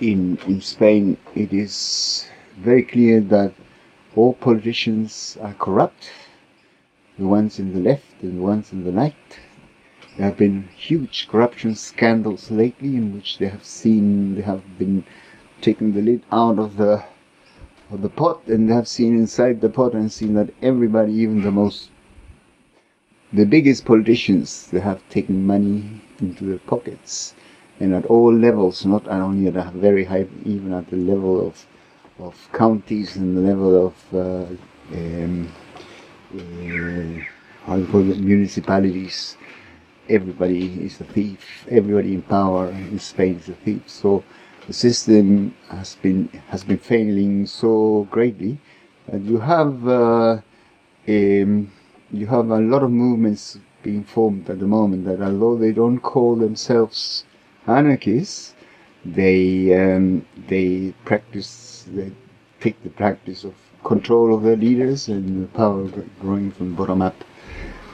[0.00, 3.52] in in Spain, it is very clear that
[4.14, 6.10] all politicians are corrupt.
[7.18, 9.40] The ones in the left and the ones in the right.
[10.16, 15.04] There have been huge corruption scandals lately, in which they have seen they have been
[15.60, 17.04] taking the lid out of the
[17.90, 21.50] of the pot and have seen inside the pot and seen that everybody, even the
[21.50, 21.90] most,
[23.32, 27.34] the biggest politicians, they have taken money into their pockets
[27.78, 31.66] and at all levels, not only at a very high, even at the level of,
[32.18, 34.46] of counties and the level of, uh,
[34.94, 35.52] um,
[36.34, 37.22] uh,
[37.66, 39.36] how you call it, municipalities.
[40.08, 41.66] Everybody is a thief.
[41.68, 43.82] Everybody in power in Spain is a thief.
[43.86, 44.24] So
[44.66, 48.58] the system has been has been failing so greatly
[49.08, 50.40] that you have uh,
[51.08, 51.70] um,
[52.10, 56.00] you have a lot of movements being formed at the moment that although they don't
[56.00, 57.24] call themselves
[57.68, 58.54] anarchists,
[59.04, 62.10] they um, they practice they
[62.60, 65.86] take the practice of control of their leaders and the power
[66.20, 67.24] growing from bottom up,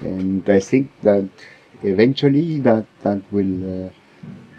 [0.01, 1.29] and I think that
[1.83, 3.87] eventually that that will.
[3.87, 3.91] Uh,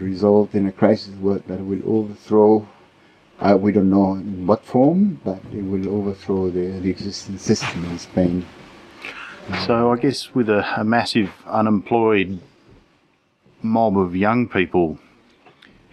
[0.04, 1.14] result in a crisis
[1.48, 2.68] that will overthrow,
[3.40, 7.86] uh, we don't know in what form, but it will overthrow the, the existing system
[7.86, 8.46] in Spain.
[9.66, 12.40] So I guess with a, a massive unemployed
[13.62, 15.00] mob of young people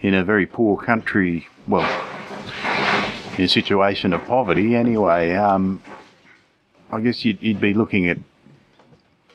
[0.01, 1.89] in a very poor country, well,
[3.37, 5.81] in a situation of poverty anyway, um,
[6.91, 8.17] I guess you'd, you'd, be looking at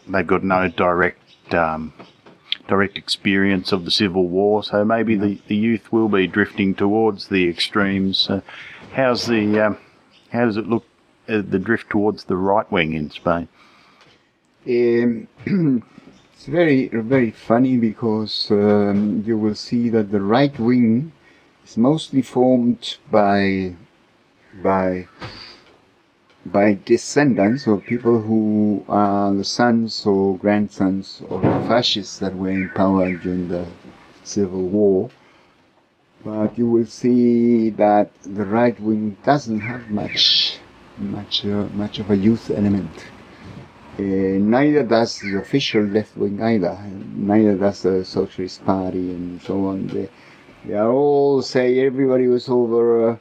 [0.08, 1.92] they've got no direct um,
[2.68, 7.28] direct experience of the Civil War, so maybe the, the youth will be drifting towards
[7.28, 8.28] the extremes.
[8.28, 8.40] Uh,
[8.92, 9.78] how's the um,
[10.30, 10.84] how does it look
[11.28, 13.48] uh, the drift towards the right wing in Spain?
[14.66, 15.28] Um,
[16.32, 21.12] it's very very funny because um, you will see that the right wing
[21.64, 23.74] is mostly formed by
[24.62, 25.08] by
[26.52, 32.50] by descendants of people who are the sons or grandsons of the fascists that were
[32.50, 33.66] in power during the
[34.22, 35.10] Civil War.
[36.24, 40.58] But you will see that the right wing doesn't have much,
[40.98, 43.06] much, uh, much of a youth element.
[43.98, 46.78] Uh, neither does the official left wing either.
[47.14, 49.86] Neither does the Socialist Party and so on.
[49.88, 50.08] They,
[50.64, 53.10] they are all say everybody was over.
[53.10, 53.16] Uh,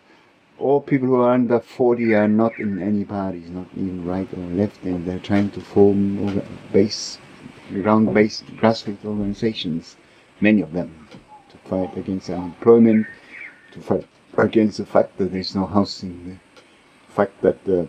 [0.57, 4.45] all people who are under 40 are not in any parties, not even right or
[4.55, 6.41] left, and they're trying to form
[6.71, 7.17] base,
[7.71, 9.97] ground-based grassroots organizations,
[10.39, 11.07] many of them,
[11.49, 13.05] to fight against unemployment,
[13.71, 16.39] to fight against the fact that there's no housing,
[17.07, 17.87] the fact that the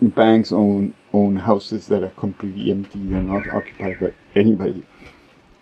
[0.00, 4.84] banks own own houses that are completely empty, they're not occupied by anybody.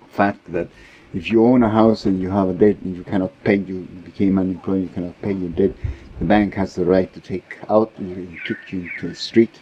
[0.00, 0.68] The fact that
[1.12, 3.83] if you own a house and you have a debt and you cannot pay, you
[4.04, 5.76] became unemployed, you cannot pay your debt,
[6.18, 9.61] the bank has the right to take out and kick you to the street.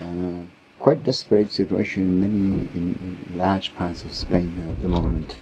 [0.00, 0.42] Uh,
[0.78, 5.36] quite desperate situation in many in, in, large parts of Spain at the moment.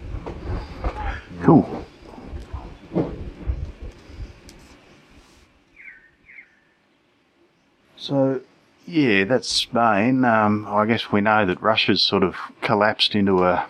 [1.42, 1.84] Cool.
[7.96, 8.40] So,
[8.86, 10.24] yeah, that's Spain.
[10.24, 13.66] Um, I guess we know that Russia's sort of collapsed into a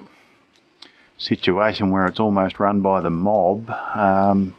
[1.18, 3.71] situation where it's almost run by the mob.
[3.71, 4.55] Um,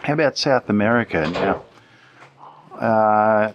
[0.00, 1.62] how about South America now?
[2.78, 3.52] Uh,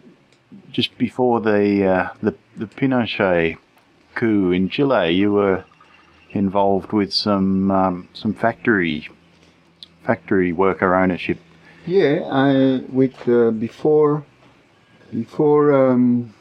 [0.72, 3.58] just before the, uh, the the Pinochet
[4.14, 5.66] coup in Chile, you were
[6.32, 9.10] involved with some um, some factory
[10.04, 11.40] factory worker ownership.
[11.86, 14.24] Yeah, I with uh, before
[15.14, 16.34] before um,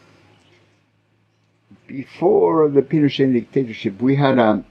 [1.87, 4.65] before the Pinochet dictatorship, we had a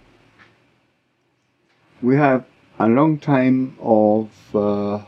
[2.02, 2.46] we have
[2.80, 5.04] a long time of uh,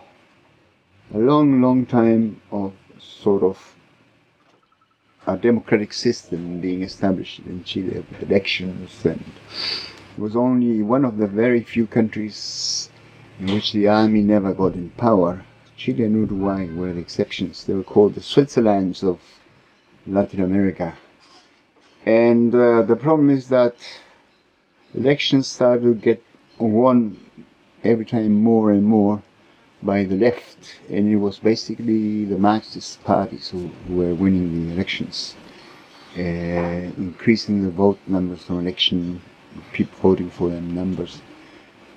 [1.13, 3.75] a long, long time of sort of
[5.27, 9.23] a democratic system being established in Chile with elections, and
[10.15, 12.89] it was only one of the very few countries
[13.39, 15.43] in which the army never got in power.
[15.77, 17.65] Chile and Uruguay were the exceptions.
[17.65, 19.19] They were called the Switzerlands of
[20.07, 20.95] Latin America.
[22.05, 23.75] And uh, the problem is that
[24.93, 26.23] elections started to get
[26.59, 27.17] won
[27.83, 29.21] every time more and more
[29.83, 34.73] by the left, and it was basically the Marxist parties who, who were winning the
[34.73, 35.35] elections,
[36.17, 39.21] uh, increasing the vote numbers from election,
[39.73, 41.21] people voting for them numbers.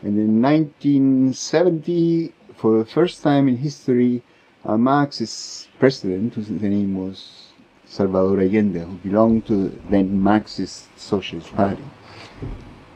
[0.02, 4.22] And in 1970, for the first time in history,
[4.64, 7.48] a Marxist president, whose name was
[7.86, 11.84] Salvador Allende, who belonged to the then Marxist Socialist Party,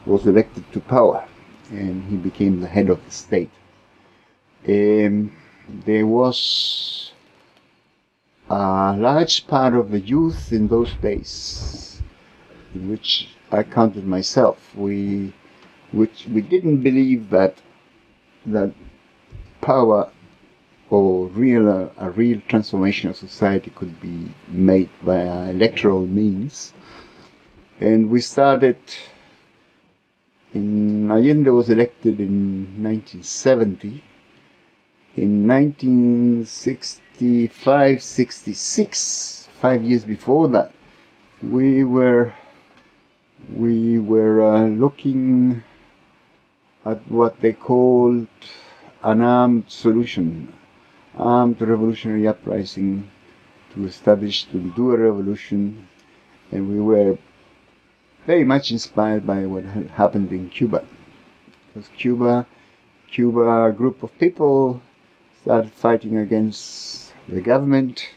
[0.05, 1.25] was elected to power
[1.71, 3.49] and he became the head of the state.
[4.67, 5.31] Um,
[5.85, 7.11] there was
[8.49, 12.01] a large part of the youth in those days,
[12.73, 14.73] in which I counted myself.
[14.75, 15.33] We,
[15.91, 17.57] which we didn't believe that
[18.45, 18.73] that
[19.61, 20.09] power
[20.89, 26.73] or real uh, a real transformation of society could be made by electoral means,
[27.79, 28.77] and we started
[30.53, 34.03] in Allende was elected in 1970.
[35.33, 40.71] In 1965 66, five years before that,
[41.41, 42.35] we were
[43.51, 45.63] we were uh, looking
[46.85, 48.27] at what they called
[49.01, 50.53] an armed solution,
[51.17, 53.09] armed revolutionary uprising
[53.73, 55.87] to establish, to do a revolution,
[56.51, 57.17] and we were
[58.27, 60.85] very much inspired by what had happened in Cuba.
[61.73, 62.45] Because Cuba,
[63.09, 64.79] Cuba, a group of people
[65.43, 68.07] started fighting against the government,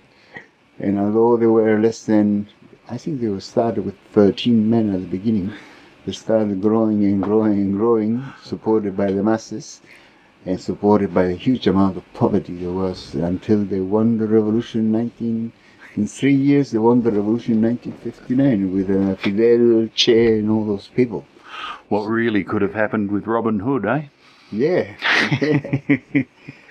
[0.79, 2.47] and although they were less than,
[2.89, 5.53] I think they were started with 13 men at the beginning,
[6.05, 9.81] they started growing and growing and growing, supported by the masses
[10.45, 14.83] and supported by a huge amount of poverty there was until they won the revolution
[14.83, 15.53] in 19
[15.97, 20.65] in three years, they won the revolution in 1959 with uh, Fidel, Che, and all
[20.65, 21.27] those people.
[21.89, 24.03] What really could have happened with Robin Hood, eh?
[24.51, 24.95] Yeah.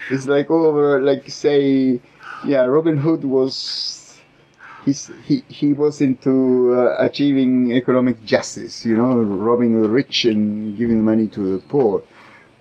[0.09, 1.99] it's like over, like say,
[2.45, 4.17] yeah, Robin Hood was,
[4.85, 10.77] he's, he, he was into uh, achieving economic justice, you know, robbing the rich and
[10.77, 12.03] giving money to the poor.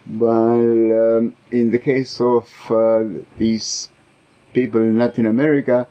[0.06, 3.04] But um, in the case of uh,
[3.38, 3.88] these
[4.52, 5.86] people in Latin America,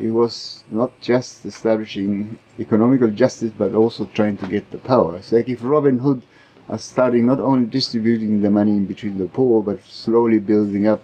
[0.00, 5.16] it was not just establishing economical justice, but also trying to get the power.
[5.16, 6.22] It's like if Robin Hood
[6.76, 11.02] starting not only distributing the money in between the poor, but slowly building up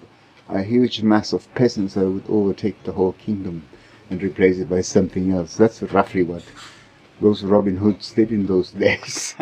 [0.48, 3.62] a huge mass of peasants that would overtake the whole kingdom
[4.10, 5.56] and replace it by something else.
[5.56, 6.42] That's roughly what
[7.20, 9.34] those Robin Hoods did in those days.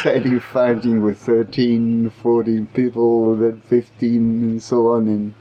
[0.00, 5.34] Starting fighting with 13, 14 people, then 15, and so on, and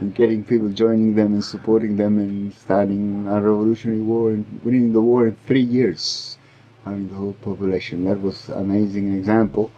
[0.00, 4.94] and getting people joining them and supporting them and starting a revolutionary war and winning
[4.94, 6.38] the war in three years,
[6.84, 8.04] having the whole population.
[8.04, 9.70] That was an amazing example.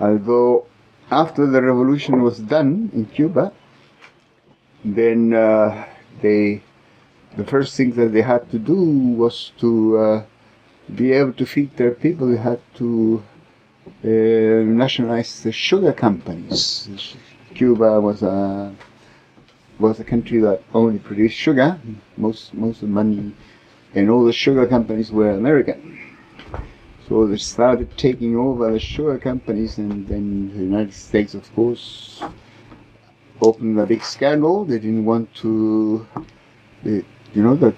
[0.00, 0.66] Although
[1.10, 3.52] after the revolution was done in Cuba,
[4.84, 5.86] then uh,
[6.20, 6.62] they
[7.36, 8.74] the first thing that they had to do
[9.22, 10.24] was to uh,
[10.94, 12.28] be able to feed their people.
[12.28, 13.22] They had to
[14.04, 16.88] uh, nationalize the sugar companies.
[17.54, 18.74] Cuba was a
[19.78, 21.78] was a country that only produced sugar.
[22.16, 23.34] Most most of the money
[23.94, 25.98] and all the sugar companies were American.
[27.12, 32.22] So they started taking over the sugar companies, and then the United States, of course,
[33.42, 34.64] opened a big scandal.
[34.64, 36.06] They didn't want to,
[36.82, 37.74] they, you know, that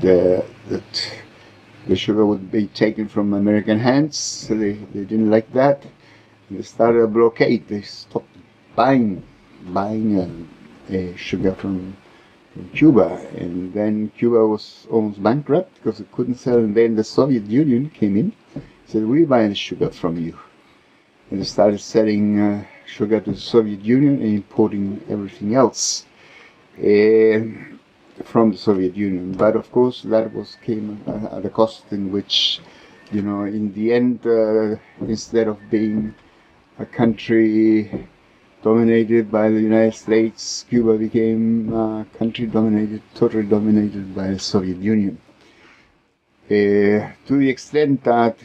[0.00, 1.12] the that
[1.86, 4.16] the sugar would be taken from American hands.
[4.16, 5.84] So they, they didn't like that.
[6.50, 7.68] They started a blockade.
[7.68, 8.34] They stopped
[8.74, 9.22] buying
[9.74, 11.98] buying uh, uh, sugar from,
[12.54, 16.58] from, Cuba, and then Cuba was almost bankrupt because it couldn't sell.
[16.58, 18.32] And then the Soviet Union came in,
[18.86, 20.38] said, "We're buying sugar from you,"
[21.30, 26.06] and they started selling uh, sugar to the Soviet Union and importing everything else
[26.78, 27.40] uh,
[28.24, 29.32] from the Soviet Union.
[29.32, 32.60] But of course, that was came at a cost in which,
[33.12, 36.14] you know, in the end, uh, instead of being
[36.78, 38.08] a country
[38.64, 44.78] dominated by the United States, Cuba became a country dominated, totally dominated by the Soviet
[44.78, 45.18] Union.
[46.48, 48.38] to the extent that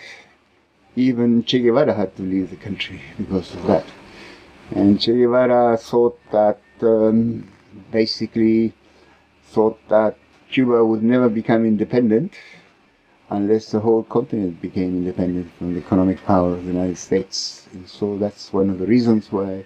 [0.97, 3.85] even Che Guevara had to leave the country because of that.
[4.75, 7.47] And Che Guevara thought that, um,
[7.89, 8.73] basically,
[9.53, 10.17] thought that
[10.51, 12.33] Cuba would never become independent
[13.29, 17.67] unless the whole continent became independent from the economic power of the United States.
[17.71, 19.63] And so that's one of the reasons why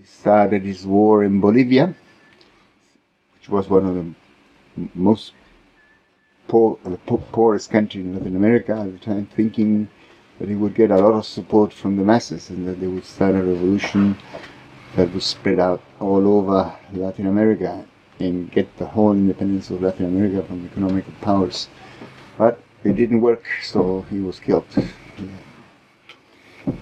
[0.00, 1.94] he started his war in Bolivia,
[3.34, 5.32] which was one of the most
[6.48, 9.88] poor, the poorest country in Latin America at the time, thinking
[10.38, 13.04] that he would get a lot of support from the masses and that they would
[13.04, 14.16] start a revolution
[14.96, 17.84] that would spread out all over Latin America
[18.20, 21.68] and get the whole independence of Latin America from economic powers.
[22.38, 24.66] But it didn't work, so he was killed.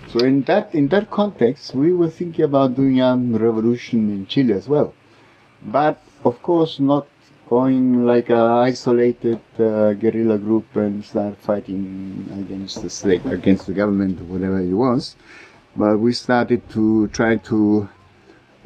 [0.08, 4.52] So in that in that context, we were thinking about doing a revolution in Chile
[4.54, 4.94] as well,
[5.62, 7.06] but of course not
[7.48, 13.72] going like an isolated uh, guerrilla group and start fighting against the state, against the
[13.72, 15.16] government, whatever it was.
[15.74, 17.88] But we started to try to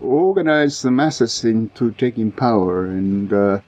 [0.01, 3.61] organize the masses into taking power and uh,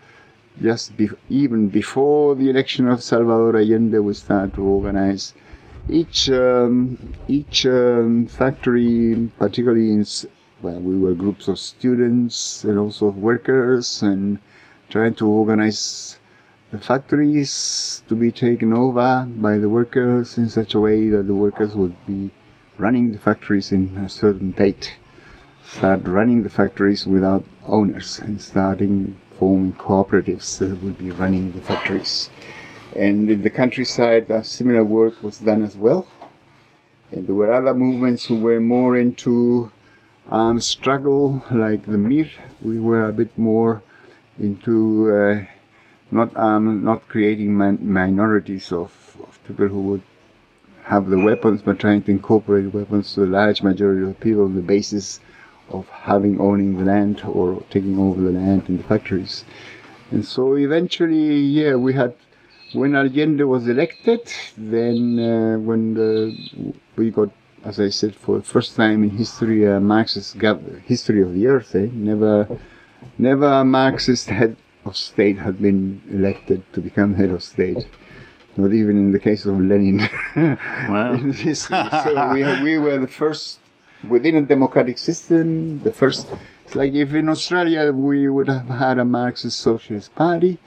[0.61, 5.35] just be, even before the election of Salvador Allende, we started to organize
[5.89, 10.07] each um, each um, factory, particularly in
[10.63, 14.39] well, we were groups of students and also workers, and
[14.89, 16.19] trying to organize
[16.71, 21.35] the factories to be taken over by the workers in such a way that the
[21.35, 22.31] workers would be
[22.79, 24.95] running the factories in a certain date
[25.67, 31.61] start running the factories without owners and starting forming cooperatives that would be running the
[31.61, 32.31] factories.
[32.97, 36.07] And in the countryside, similar work was done as well.
[37.11, 39.71] And there were other movements who were more into
[40.31, 42.29] um, struggle, like the MIR.
[42.63, 43.83] We were a bit more
[44.39, 45.45] into uh,
[46.11, 50.03] not um, not creating min- minorities of, of people who would
[50.85, 54.55] have the weapons, but trying to incorporate weapons to a large majority of people on
[54.55, 55.21] the basis
[55.71, 59.45] of having owning the land or taking over the land in the factories.
[60.11, 62.15] And so eventually, yeah, we had
[62.75, 64.21] when Allende was elected,
[64.57, 67.31] then uh, when the, we got,
[67.65, 70.37] as I said, for the first time in history, a Marxist
[70.85, 71.75] history of the earth.
[71.75, 71.89] Eh?
[71.93, 72.49] Never,
[73.19, 77.87] never a Marxist head of state had been elected to become head of state.
[78.57, 80.09] Not even in the case of Lenin.
[80.89, 81.19] Wow.
[81.55, 83.59] so we, we were the first
[84.09, 86.29] within a democratic system, the first,
[86.65, 90.59] it's like if in Australia we would have had a Marxist Socialist Party,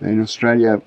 [0.00, 0.80] in Australia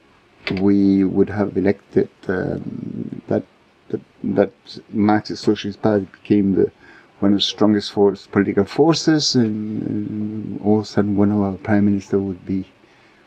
[0.62, 3.44] we would have elected um, that,
[3.90, 4.52] that, that
[4.92, 6.72] Marxist Socialist Party became the
[7.20, 11.40] one of the strongest force, political forces, and, and all of a sudden one of
[11.40, 12.66] our prime minister would be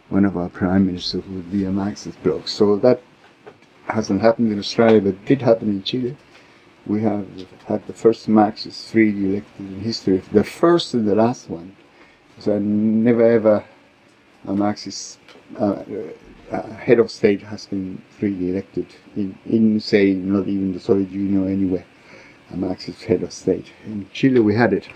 [0.08, 2.48] one of our prime ministers would be a Marxist bloc.
[2.48, 3.00] So that
[3.86, 6.16] hasn't happened in Australia, but did happen in Chile
[6.86, 7.26] we have
[7.66, 11.74] had the first Marxist freely elected in history, the first and the last one.
[12.38, 13.64] So never ever
[14.46, 15.18] a Marxist
[15.58, 15.82] uh,
[16.50, 18.86] uh, head of state has been freely elected
[19.16, 21.84] in, in, say, not even the Soviet Union anywhere.
[22.52, 23.72] A Marxist head of state.
[23.86, 24.88] In Chile we had it.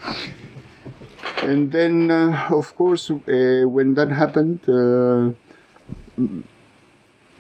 [1.42, 5.32] And then, uh, of course, uh, when that happened, uh,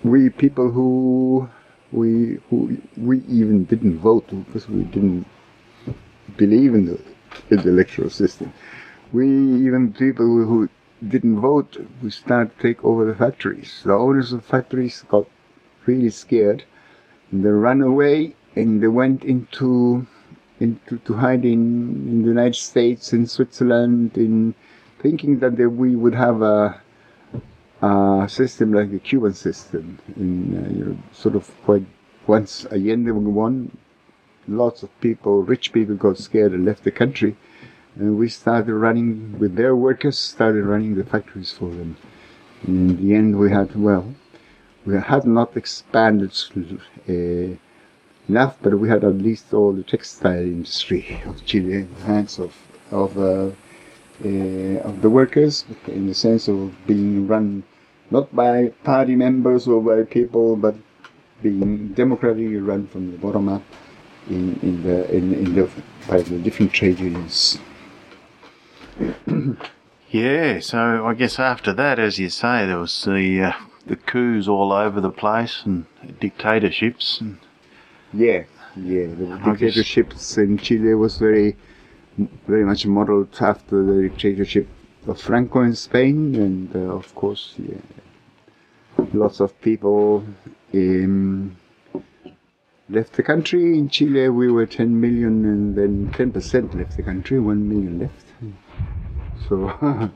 [0.04, 1.48] we people who
[1.92, 5.26] we who we even didn't vote because we didn't
[6.36, 7.00] believe in the,
[7.50, 8.52] in the electoral system.
[9.12, 10.68] We even people who
[11.06, 13.82] didn't vote, we started to take over the factories.
[13.84, 15.26] The owners of factories got
[15.86, 16.64] really scared.
[17.30, 20.06] And they ran away and they went into
[20.60, 24.54] into to hide in, in the United States, in Switzerland, in
[24.98, 26.80] thinking that they, we would have a
[27.80, 31.86] a system like the Cuban system, in uh, you know, sort of quite
[32.26, 33.76] once Allende won,
[34.48, 37.36] lots of people, rich people, got scared and left the country,
[37.98, 41.96] and we started running with their workers, started running the factories for them.
[42.66, 44.14] In the end, we had well,
[44.86, 46.32] we had not expanded
[47.08, 47.56] uh,
[48.28, 52.38] enough, but we had at least all the textile industry of Chile in the hands
[52.38, 52.54] of
[52.90, 53.50] of uh,
[54.24, 57.64] uh, of the workers in the sense of being run
[58.10, 60.74] not by party members or by people, but
[61.42, 63.62] being democratically run from the bottom up
[64.28, 65.68] in, in the in, in the
[66.08, 67.58] by the different trade unions.
[70.10, 73.52] yeah, so I guess after that, as you say, there was the uh,
[73.86, 75.86] the coups all over the place and
[76.20, 77.20] dictatorships.
[77.20, 77.38] And
[78.12, 78.44] yeah,
[78.76, 81.56] yeah, the dictatorships in Chile was very
[82.46, 84.66] very much modeled after the dictatorship
[85.06, 87.78] of Franco in Spain, and uh, of course, yeah,
[89.12, 90.24] lots of people
[90.74, 91.56] um,
[92.90, 93.78] left the country.
[93.78, 98.27] In Chile, we were 10 million, and then 10% left the country, 1 million left.
[99.48, 100.10] So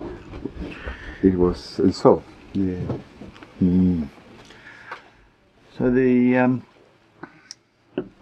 [1.23, 2.23] it was and so
[2.53, 2.81] yeah.
[3.63, 4.09] Mm.
[5.79, 6.67] So the, um,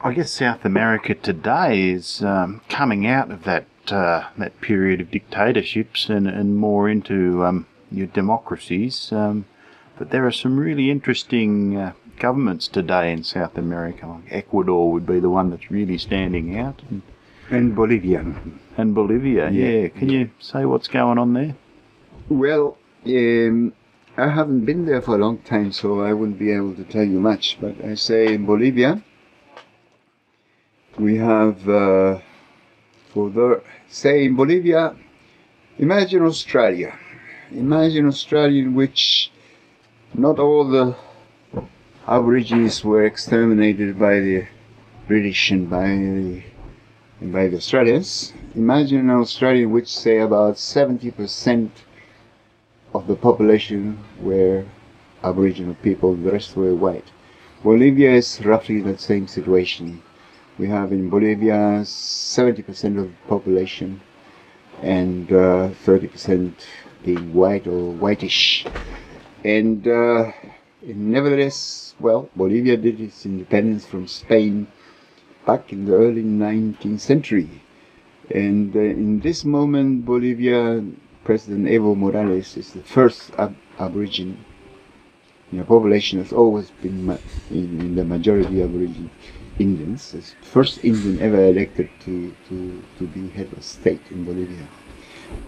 [0.01, 5.11] I guess South America today is um, coming out of that uh, that period of
[5.11, 9.11] dictatorships and, and more into um, your democracies.
[9.11, 9.47] Um,
[9.99, 14.21] but there are some really interesting uh, governments today in South America.
[14.31, 16.83] Ecuador would be the one that's really standing out,
[17.51, 18.25] And Bolivia.
[18.77, 19.51] and Bolivia.
[19.51, 19.89] Yeah, Yeah.
[19.89, 21.55] can you say what's going on there?
[22.29, 22.77] Well,
[23.07, 23.73] um,
[24.17, 27.05] I haven't been there for a long time, so I wouldn't be able to tell
[27.05, 27.59] you much.
[27.61, 29.03] But I say in Bolivia,
[30.99, 32.19] we have uh,
[33.13, 34.95] for the say in Bolivia,
[35.79, 36.97] imagine Australia.
[37.53, 39.31] Imagine Australia in which
[40.15, 40.95] not all the
[42.07, 44.47] Aborigines were exterminated by the
[45.09, 46.43] British and by the
[47.23, 48.33] by the Australians.
[48.55, 51.71] Imagine an Australia in which, say, about 70%
[52.95, 54.65] of the population were
[55.23, 57.05] Aboriginal people, the rest were white.
[57.63, 60.03] Bolivia is roughly the same situation.
[60.59, 64.01] We have in Bolivia 70% of the population
[64.83, 66.53] and uh, 30%
[67.05, 68.65] being white or whitish.
[69.45, 70.33] And uh,
[70.83, 74.67] nevertheless, well, Bolivia did its independence from Spain
[75.47, 77.49] back in the early 19th century.
[78.31, 80.85] And uh, in this moment, Bolivia,
[81.25, 84.37] President Evo Morales is the first ab- Aborigine.
[85.53, 87.19] The population has always been ma-
[87.51, 89.11] in, in the majority Aborigine
[89.59, 90.15] Indians.
[90.15, 94.69] It's first Indian ever elected to, to, to be head of state in Bolivia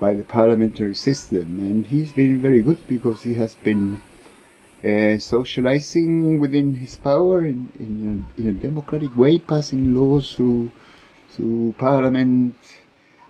[0.01, 1.59] by the parliamentary system.
[1.61, 4.03] And he's been very good because he has been
[4.85, 10.71] uh, socializing within his power in, in, a, in a democratic way, passing laws through,
[11.31, 12.57] through parliament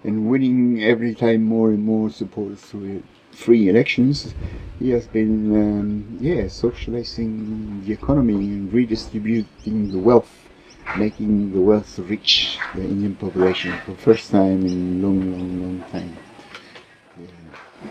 [0.04, 4.34] and winning every time more and more support through free elections.
[4.78, 10.48] He has been, um, yeah, socializing the economy and redistributing the wealth,
[10.96, 15.90] making the wealth reach the Indian population for the first time in long, long, long
[15.90, 16.16] time.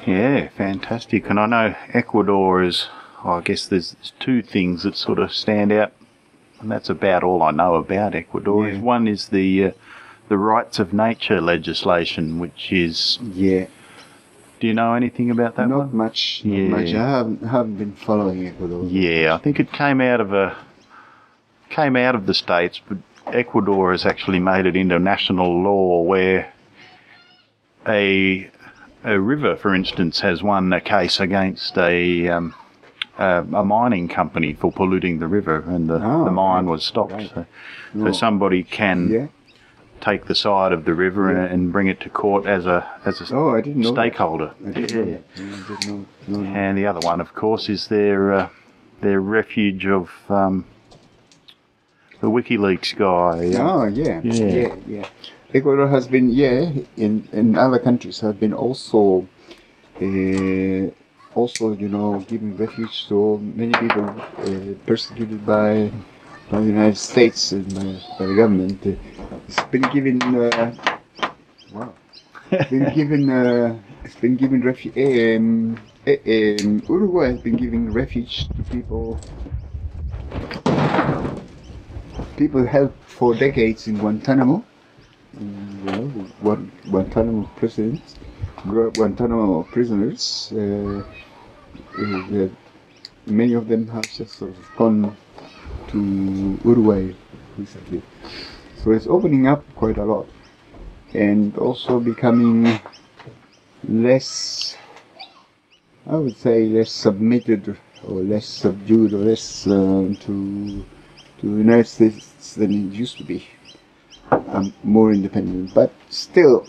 [0.05, 1.29] Yeah, fantastic.
[1.29, 2.87] And I know Ecuador is,
[3.23, 5.91] oh, I guess there's, there's two things that sort of stand out,
[6.59, 8.69] and that's about all I know about Ecuador.
[8.69, 8.79] Yeah.
[8.79, 9.71] One is the uh,
[10.29, 13.19] the rights of nature legislation, which is.
[13.33, 13.65] Yeah,
[14.61, 15.95] Do you know anything about that not one?
[15.97, 16.67] much, not Yeah.
[16.69, 16.93] much.
[16.93, 18.85] I haven't, haven't been following Ecuador.
[18.85, 20.55] Yeah, I think it came out of a
[21.69, 22.97] came out of the states, but
[23.27, 26.51] Ecuador has actually made it into national law where
[27.87, 28.49] a
[29.03, 32.53] a river, for instance, has won a case against a um,
[33.21, 36.83] a, a mining company for polluting the river, and the, Oh, the mine right, was
[36.85, 37.13] stopped.
[37.13, 37.31] right.
[37.33, 37.45] So,
[37.93, 38.05] No.
[38.05, 39.27] so somebody can Yeah.
[40.09, 41.43] take the side of the river Yeah.
[41.43, 43.61] and, and bring it to court as a as a Oh,
[43.93, 44.51] stakeholder.
[44.65, 45.07] Didn't know that.
[45.07, 46.05] Yeah, I didn't know.
[46.27, 46.55] No, no.
[46.63, 48.49] And the other one, of course, is their uh,
[49.01, 50.65] their refuge of um,
[52.21, 53.35] the WikiLeaks guy.
[53.59, 54.21] uh, Oh, yeah.
[54.23, 54.45] Yeah.
[54.57, 55.07] yeah, yeah.
[55.53, 59.27] Ecuador has been, yeah, in, in other countries have been also,
[59.99, 60.91] uh,
[61.35, 65.91] also, you know, giving refuge to many people uh, persecuted by,
[66.49, 68.85] by the United States and by, by the government.
[69.47, 70.75] It's been given, uh,
[71.73, 71.93] wow,
[72.51, 74.97] it's been given, uh, it's been given refuge.
[74.97, 75.77] Um,
[76.07, 79.19] um, Uruguay has been giving refuge to people
[82.37, 84.63] people held for decades in Guantanamo.
[85.37, 88.15] Mm, Guan- Guantanamo prisons,
[88.65, 90.53] Guantanamo prisoners.
[90.55, 91.03] Uh,
[91.97, 92.47] uh,
[93.25, 95.17] many of them have just sort of gone
[95.87, 97.13] to Uruguay
[97.57, 98.01] recently.
[98.83, 100.27] So it's opening up quite a lot,
[101.13, 102.79] and also becoming
[103.87, 104.77] less.
[106.07, 110.85] I would say less submitted or less subdued or less um, to
[111.39, 113.47] to the United States than it used to be.
[114.31, 116.67] Um, more independent, but still,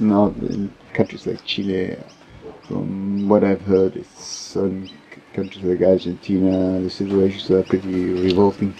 [0.00, 1.96] not in countries like Chile.
[2.62, 4.52] From what I've heard, it's
[5.32, 6.80] countries like Argentina.
[6.80, 8.74] The situations are pretty revolting.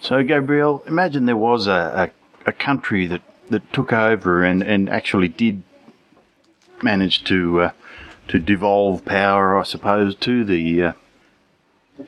[0.00, 2.12] So, Gabriel, imagine there was a,
[2.46, 5.64] a, a country that, that took over and, and actually did
[6.80, 7.70] manage to uh,
[8.28, 10.92] to devolve power, I suppose, to the uh,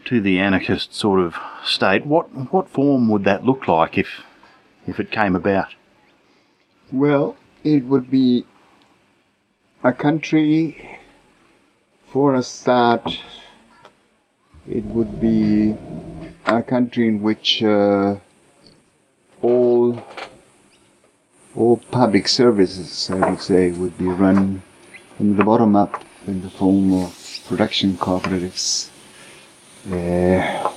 [0.04, 2.06] to the anarchist sort of state.
[2.06, 4.22] What what form would that look like if
[4.86, 5.74] if it came about?
[6.92, 8.44] Well, it would be
[9.82, 10.98] a country
[12.12, 13.18] for a start,
[14.68, 15.76] it would be
[16.46, 18.16] a country in which uh,
[19.42, 20.02] all
[21.54, 24.62] all public services, I would say, would be run
[25.16, 28.90] from the bottom up in the form of production cooperatives.
[29.86, 30.70] Uh,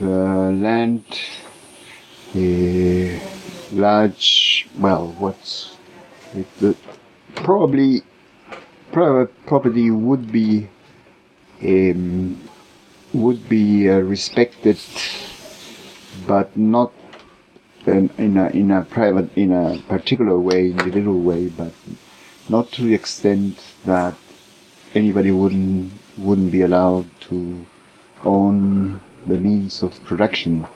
[0.00, 1.04] the land,
[2.34, 3.31] a
[3.72, 5.76] large, well, what's
[6.34, 6.76] it, the,
[7.34, 8.02] probably
[8.92, 10.68] private property would be
[11.62, 12.40] um,
[13.12, 14.78] would be uh, respected,
[16.26, 16.92] but not
[17.86, 21.72] in, in a in a private in a particular way, individual way, but
[22.48, 24.14] not to the extent that
[24.94, 27.66] anybody wouldn't wouldn't be allowed to
[28.24, 30.66] own the means of production.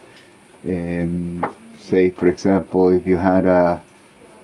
[0.64, 1.54] Um,
[1.86, 3.80] say, for example, if you had a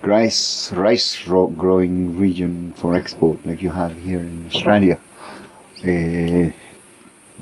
[0.03, 4.99] rice rice growing region for export, like you have here in Australia,
[5.82, 6.51] uh,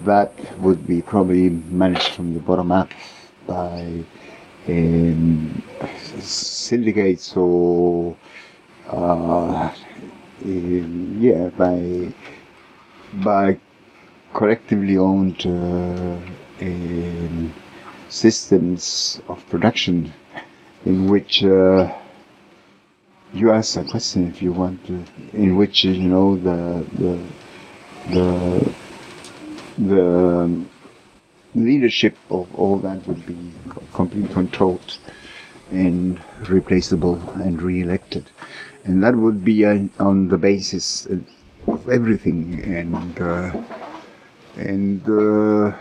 [0.04, 2.90] that would be probably managed from the bottom up
[3.46, 4.04] by
[4.68, 5.62] um,
[6.18, 8.16] syndicates or
[8.88, 9.70] uh,
[10.44, 12.12] um, yeah by
[13.24, 13.58] by
[14.32, 16.16] collectively owned uh,
[16.62, 17.52] um,
[18.10, 20.12] systems of production
[20.84, 21.90] in which uh,
[23.32, 27.20] you ask a question if you want to, in which you know the the
[28.14, 28.74] the
[29.78, 30.64] the
[31.54, 33.38] leadership of all that would be
[33.94, 34.98] completely controlled
[35.70, 38.28] and replaceable and re-elected,
[38.84, 41.06] and that would be on the basis
[41.66, 43.20] of everything and.
[43.20, 43.62] Uh,
[44.56, 45.72] and uh,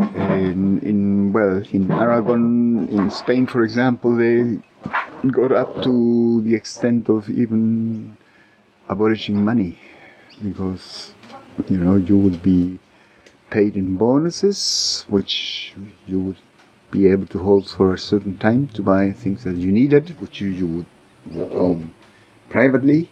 [0.00, 4.58] in, in well in Aragon in Spain for example they
[5.28, 8.16] got up to the extent of even
[8.88, 9.78] abolishing money
[10.42, 11.14] because
[11.68, 12.78] you know you would be
[13.50, 15.74] paid in bonuses which
[16.06, 16.38] you would
[16.90, 20.40] be able to hold for a certain time to buy things that you needed which
[20.40, 20.66] you, you
[21.32, 21.94] would own
[22.48, 23.10] privately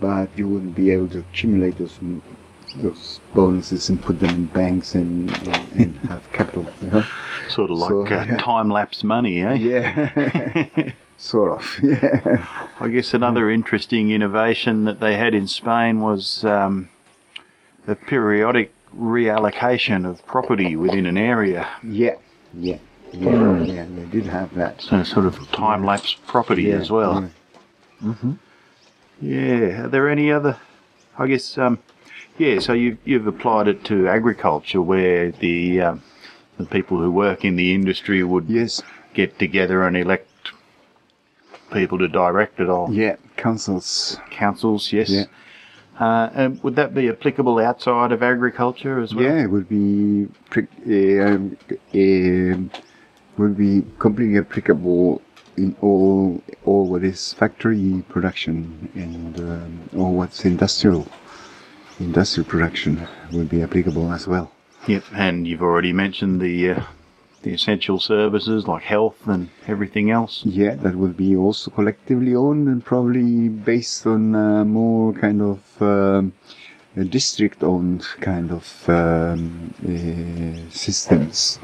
[0.00, 1.98] but you wouldn't be able to accumulate those
[2.76, 6.66] those bonuses and put them in banks and and, and have capital.
[6.82, 7.04] You know?
[7.48, 8.36] Sort of like so, uh, yeah.
[8.36, 9.54] time lapse money, eh?
[9.54, 10.92] Yeah.
[11.18, 11.78] sort of.
[11.82, 12.46] Yeah.
[12.80, 16.88] I guess another interesting innovation that they had in Spain was um,
[17.86, 21.68] the periodic reallocation of property within an area.
[21.82, 22.16] Yeah.
[22.54, 22.78] Yeah.
[23.12, 23.66] Yeah, mm.
[23.66, 24.80] yeah, they did have that.
[24.80, 27.22] So sort of time lapse property yeah, as well.
[27.22, 28.08] Yeah.
[28.08, 28.32] Mm-hmm.
[29.20, 29.84] yeah.
[29.84, 30.58] Are there any other?
[31.18, 31.80] I guess um,
[32.40, 36.02] yeah, so you've, you've applied it to agriculture where the, um,
[36.56, 38.82] the people who work in the industry would yes.
[39.12, 40.26] get together and elect
[41.70, 42.90] people to direct it all.
[42.90, 44.18] Yeah, councils.
[44.30, 45.10] Councils, yes.
[45.10, 45.24] Yeah.
[45.98, 49.24] Uh, and would that be applicable outside of agriculture as well?
[49.24, 50.26] Yeah, it would be
[50.56, 51.58] um,
[51.94, 52.70] um,
[53.36, 55.20] would be completely applicable
[55.58, 61.06] in all all what is factory production and um, all what's industrial
[62.00, 64.50] industrial production would be applicable as well.
[64.86, 66.82] Yep, and you've already mentioned the uh,
[67.42, 70.42] the essential services like health and everything else.
[70.44, 75.82] Yeah, that would be also collectively owned and probably based on uh, more kind of
[75.82, 76.32] um,
[76.94, 81.58] district-owned kind of um, uh, systems.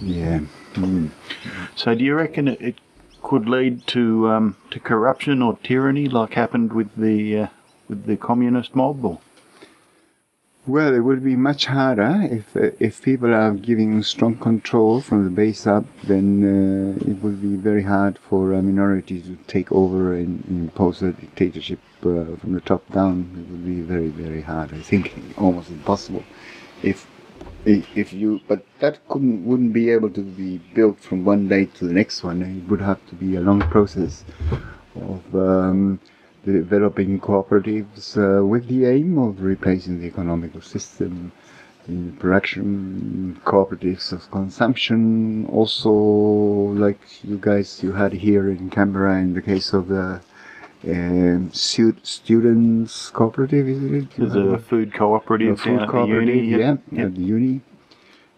[0.00, 0.40] Yeah.
[0.74, 1.10] Mm.
[1.76, 2.74] So, do you reckon it, it
[3.22, 7.46] could lead to um, to corruption or tyranny, like happened with the uh,
[7.88, 9.04] with the communist mob?
[9.04, 9.18] Or?
[10.68, 15.24] Well, it would be much harder if uh, if people are giving strong control from
[15.24, 15.86] the base up.
[16.04, 21.00] Then uh, it would be very hard for a minority to take over and, impose
[21.00, 23.14] a dictatorship uh, from the top down.
[23.40, 24.74] It would be very very hard.
[24.74, 26.22] I think almost impossible.
[26.82, 27.06] If
[27.64, 31.86] if you, but that couldn't wouldn't be able to be built from one day to
[31.86, 32.42] the next one.
[32.42, 34.22] It would have to be a long process
[34.94, 35.34] of.
[35.34, 35.98] Um,
[36.52, 41.32] developing cooperatives uh, with the aim of replacing the economical system
[41.88, 45.46] in production cooperatives of consumption.
[45.46, 50.20] Also like you guys you had here in Canberra in the case of the
[50.86, 54.10] um, students cooperative is it?
[54.16, 57.60] There's a food cooperative food cooperative uni, yeah, yeah, at the uni.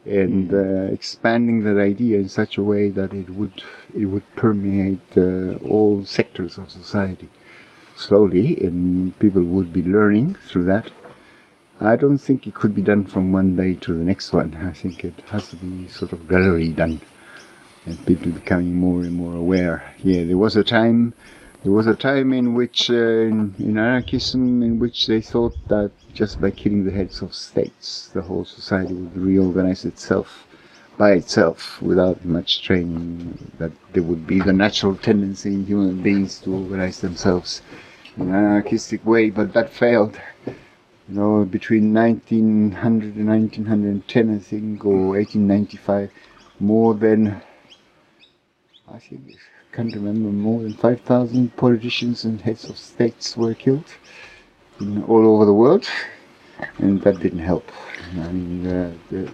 [0.07, 0.89] And mm.
[0.89, 3.63] uh, expanding that idea in such a way that it would
[3.95, 7.29] it would permeate uh, all sectors of society
[8.01, 10.91] slowly and people would be learning through that.
[11.81, 14.55] I don't think it could be done from one day to the next one.
[14.57, 17.01] I think it has to be sort of gradually done
[17.87, 19.95] and people becoming more and more aware.
[20.03, 21.15] Yeah, there was a time
[21.63, 22.95] There was a time in which, uh,
[23.31, 28.09] in, in anarchism, in which they thought that just by killing the heads of states,
[28.15, 30.47] the whole society would reorganize itself
[30.97, 33.37] by itself without much training.
[33.59, 37.63] That there would be the natural tendency in human beings to organize themselves
[38.21, 40.21] an anarchistic way, but that failed.
[40.47, 40.55] You
[41.09, 46.11] know, between 1900 and 1910, I think, or 1895,
[46.61, 47.43] more than
[48.93, 49.23] I think
[49.73, 53.95] I can't remember more than 5,000 politicians and heads of states were killed
[54.81, 55.89] in, all over the world,
[56.79, 57.71] and that didn't help.
[58.15, 59.31] I mean, uh, the,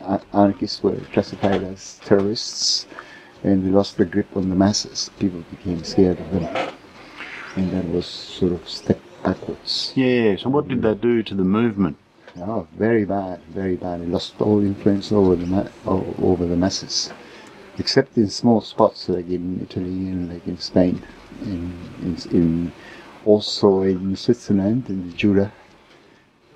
[0.00, 2.86] the anarchists were classified as terrorists,
[3.42, 5.10] and they lost the grip on the masses.
[5.18, 6.74] People became scared of them,
[7.58, 9.92] and that was sort of step backwards.
[9.94, 10.36] Yeah.
[10.36, 11.96] So what did that do to the movement?
[12.38, 14.00] Oh, very bad, very bad.
[14.00, 17.10] It lost all influence over the ma- over the masses
[17.78, 21.02] except in small spots like in Italy and like in Spain,
[21.42, 22.72] in, in, in
[23.24, 25.52] also in Switzerland in Jura.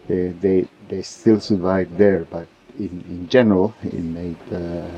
[0.08, 2.48] They, they they still survived there, but
[2.78, 4.88] in, in general, it made uh,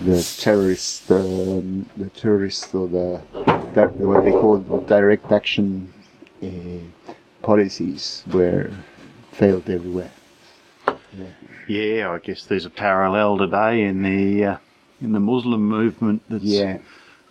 [0.00, 3.18] the terrorist um, the terrorist or the
[3.98, 5.92] what they call direct action
[6.42, 8.70] uh, policies were
[9.32, 10.10] failed everywhere.
[10.86, 11.26] Yeah.
[11.68, 14.56] yeah, I guess there's a parallel today in the uh,
[15.00, 16.78] in the Muslim movement that's yeah.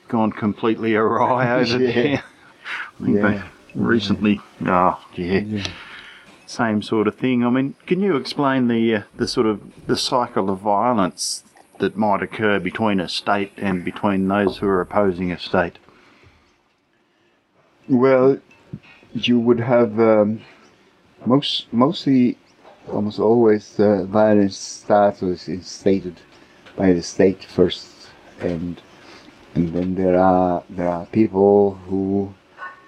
[0.07, 1.91] gone completely awry over yeah.
[1.91, 2.23] there.
[2.99, 3.47] I think yeah.
[3.75, 5.39] recently, oh yeah.
[5.39, 5.67] yeah.
[6.47, 7.45] same sort of thing.
[7.45, 11.43] I mean, can you explain the uh, the sort of the cycle of violence
[11.79, 15.77] that might occur between a state and between those who are opposing a state?
[17.87, 18.39] Well,
[19.13, 20.41] you would have um,
[21.25, 22.37] most mostly
[22.91, 26.19] almost always the violence starts with instated
[26.75, 28.09] by the state first,
[28.39, 28.81] and
[29.53, 32.33] and then there are there are people who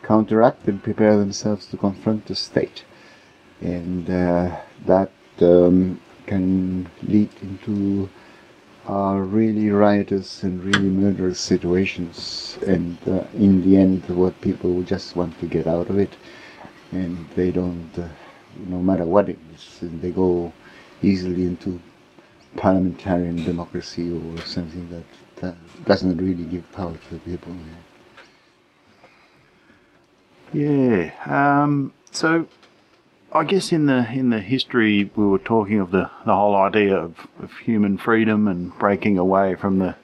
[0.03, 2.83] counteract and prepare themselves to confront the state,
[3.61, 5.11] and uh, that
[5.41, 8.09] um, can lead into
[8.88, 12.57] uh, really riotous and really murderous situations.
[12.65, 16.13] And uh, in the end, what people just want to get out of it,
[16.91, 18.07] and they don't, uh,
[18.67, 20.53] no matter what it is, they go
[21.01, 21.79] easily into
[22.55, 25.03] parliamentarian democracy or something that,
[25.41, 27.53] that doesn't really give power to the people.
[30.53, 31.11] Yeah.
[31.25, 32.47] Um, so,
[33.32, 36.95] I guess in the in the history we were talking of the, the whole idea
[36.95, 39.95] of, of human freedom and breaking away from the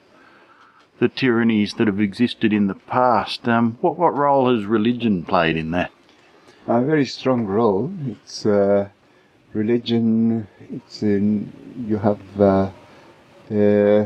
[0.99, 3.47] the tyrannies that have existed in the past.
[3.47, 5.91] Um, what what role has religion played in that?
[6.67, 7.91] A very strong role.
[8.07, 8.89] It's uh,
[9.53, 10.47] religion.
[10.69, 11.51] It's in
[11.87, 12.21] you have.
[12.39, 12.71] Uh,
[13.49, 14.05] uh,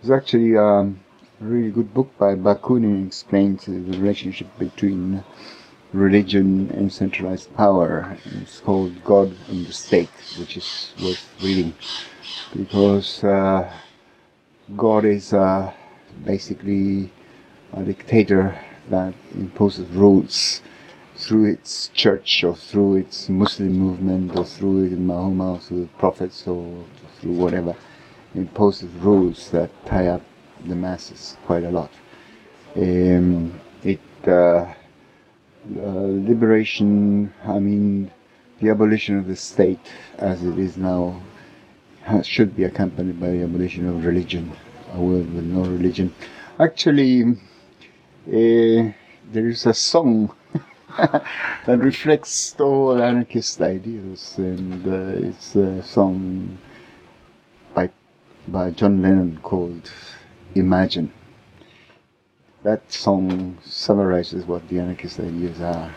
[0.00, 1.00] there's actually um,
[1.40, 5.24] a really good book by Bakunin explains the relationship between
[5.92, 8.16] religion and centralized power.
[8.40, 11.74] It's called God and the State, which is worth reading
[12.56, 13.70] because uh,
[14.76, 15.72] God is uh,
[16.24, 17.10] basically
[17.72, 20.60] a dictator that imposes rules
[21.16, 26.46] through its church or through its Muslim movement or through Mahoma or through the prophets
[26.46, 26.84] or
[27.20, 27.76] through whatever,
[28.34, 30.22] imposes rules that tie up
[30.64, 31.90] the masses quite a lot.
[32.74, 34.72] Um, it uh,
[35.68, 38.10] liberation, I mean,
[38.60, 41.20] the abolition of the state as it is now
[42.22, 44.52] should be accompanied by the abolition of religion,
[44.94, 46.14] a world with no religion.
[46.58, 48.92] Actually, uh,
[49.32, 50.34] there is a song
[50.96, 56.58] that reflects all anarchist ideas, and uh, it's a song
[57.74, 57.90] by
[58.48, 59.90] by John Lennon called
[60.54, 61.12] "Imagine."
[62.62, 65.92] That song summarizes what the anarchist ideas are.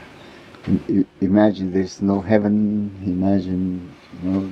[1.21, 2.91] Imagine there's no heaven.
[3.05, 3.93] Imagine
[4.23, 4.51] you know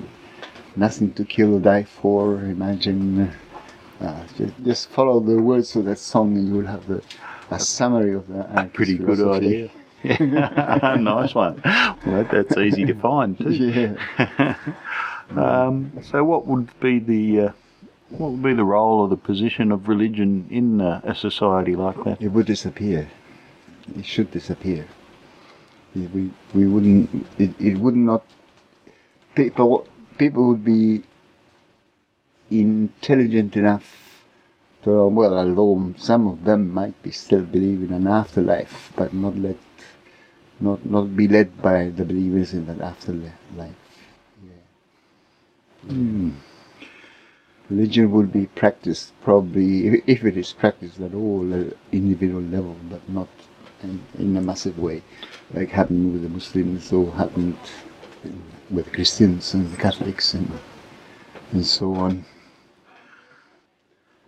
[0.75, 2.35] nothing to kill or die for.
[2.35, 3.31] Imagine.
[3.99, 7.01] Uh, just, just follow the words of that song, and you will have the,
[7.49, 9.69] a summary of the anarchist pretty good idea.
[10.03, 10.95] Yeah.
[10.99, 11.61] nice one.
[12.05, 13.49] Well, that's easy to find too.
[14.19, 14.55] Yeah.
[15.35, 17.51] um, so, what would be the uh,
[18.17, 22.03] what would be the role or the position of religion in uh, a society like
[22.03, 22.21] that?
[22.21, 23.09] It would disappear.
[23.97, 24.87] It should disappear.
[25.95, 27.27] We we wouldn't.
[27.37, 28.25] It, it would not.
[29.35, 29.87] People
[30.17, 31.03] people would be
[32.49, 34.23] intelligent enough
[34.83, 39.37] to well, although some of them might be still believe in an afterlife, but not
[39.37, 39.57] let
[40.59, 43.33] not not be led by the believers in that afterlife.
[44.45, 45.93] Yeah.
[45.93, 46.33] Mm.
[47.69, 53.07] Religion would be practiced probably if, it is practiced at all at individual level, but
[53.09, 53.29] not
[53.81, 55.01] in, in a massive way,
[55.53, 57.57] like happened with the Muslims or happened
[58.69, 60.51] with Christians and the Catholics and
[61.51, 62.25] and so on.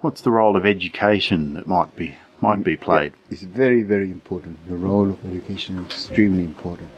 [0.02, 3.14] What's the role of education that might be might be played?
[3.30, 4.66] It's very very important.
[4.70, 6.90] The role of education is extremely important,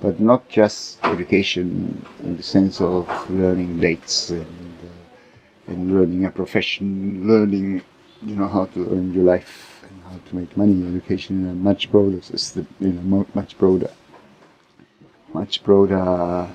[0.00, 4.75] but not just education in the sense of learning dates and uh,
[5.66, 7.82] and learning a profession, learning
[8.22, 10.86] you know how to earn your life and how to make money.
[10.86, 13.90] Education in a much broader system, a mo- much broader,
[15.32, 16.48] much broader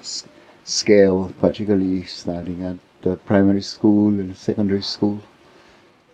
[0.64, 5.20] scale, particularly starting at the primary school and secondary school,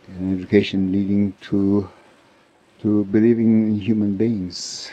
[0.08, 1.90] and education leading to
[2.82, 4.92] to believing in human beings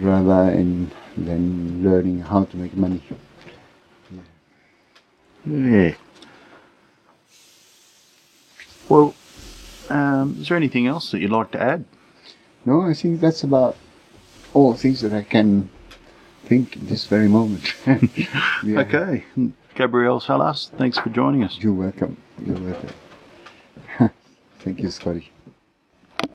[0.00, 3.02] rather in, than learning how to make money.
[5.46, 5.94] Yeah.
[8.88, 9.14] Well,
[9.90, 11.84] um, is there anything else that you'd like to add?
[12.64, 13.76] No, I think that's about
[14.52, 15.68] all the things that I can
[16.44, 17.74] think in this very moment.
[18.64, 18.80] Yeah.
[18.80, 19.24] Okay.
[19.74, 21.58] Gabriel Salas, thanks for joining us.
[21.58, 22.16] You're welcome.
[22.46, 22.90] You're welcome.
[24.60, 25.30] Thank you, Scotty.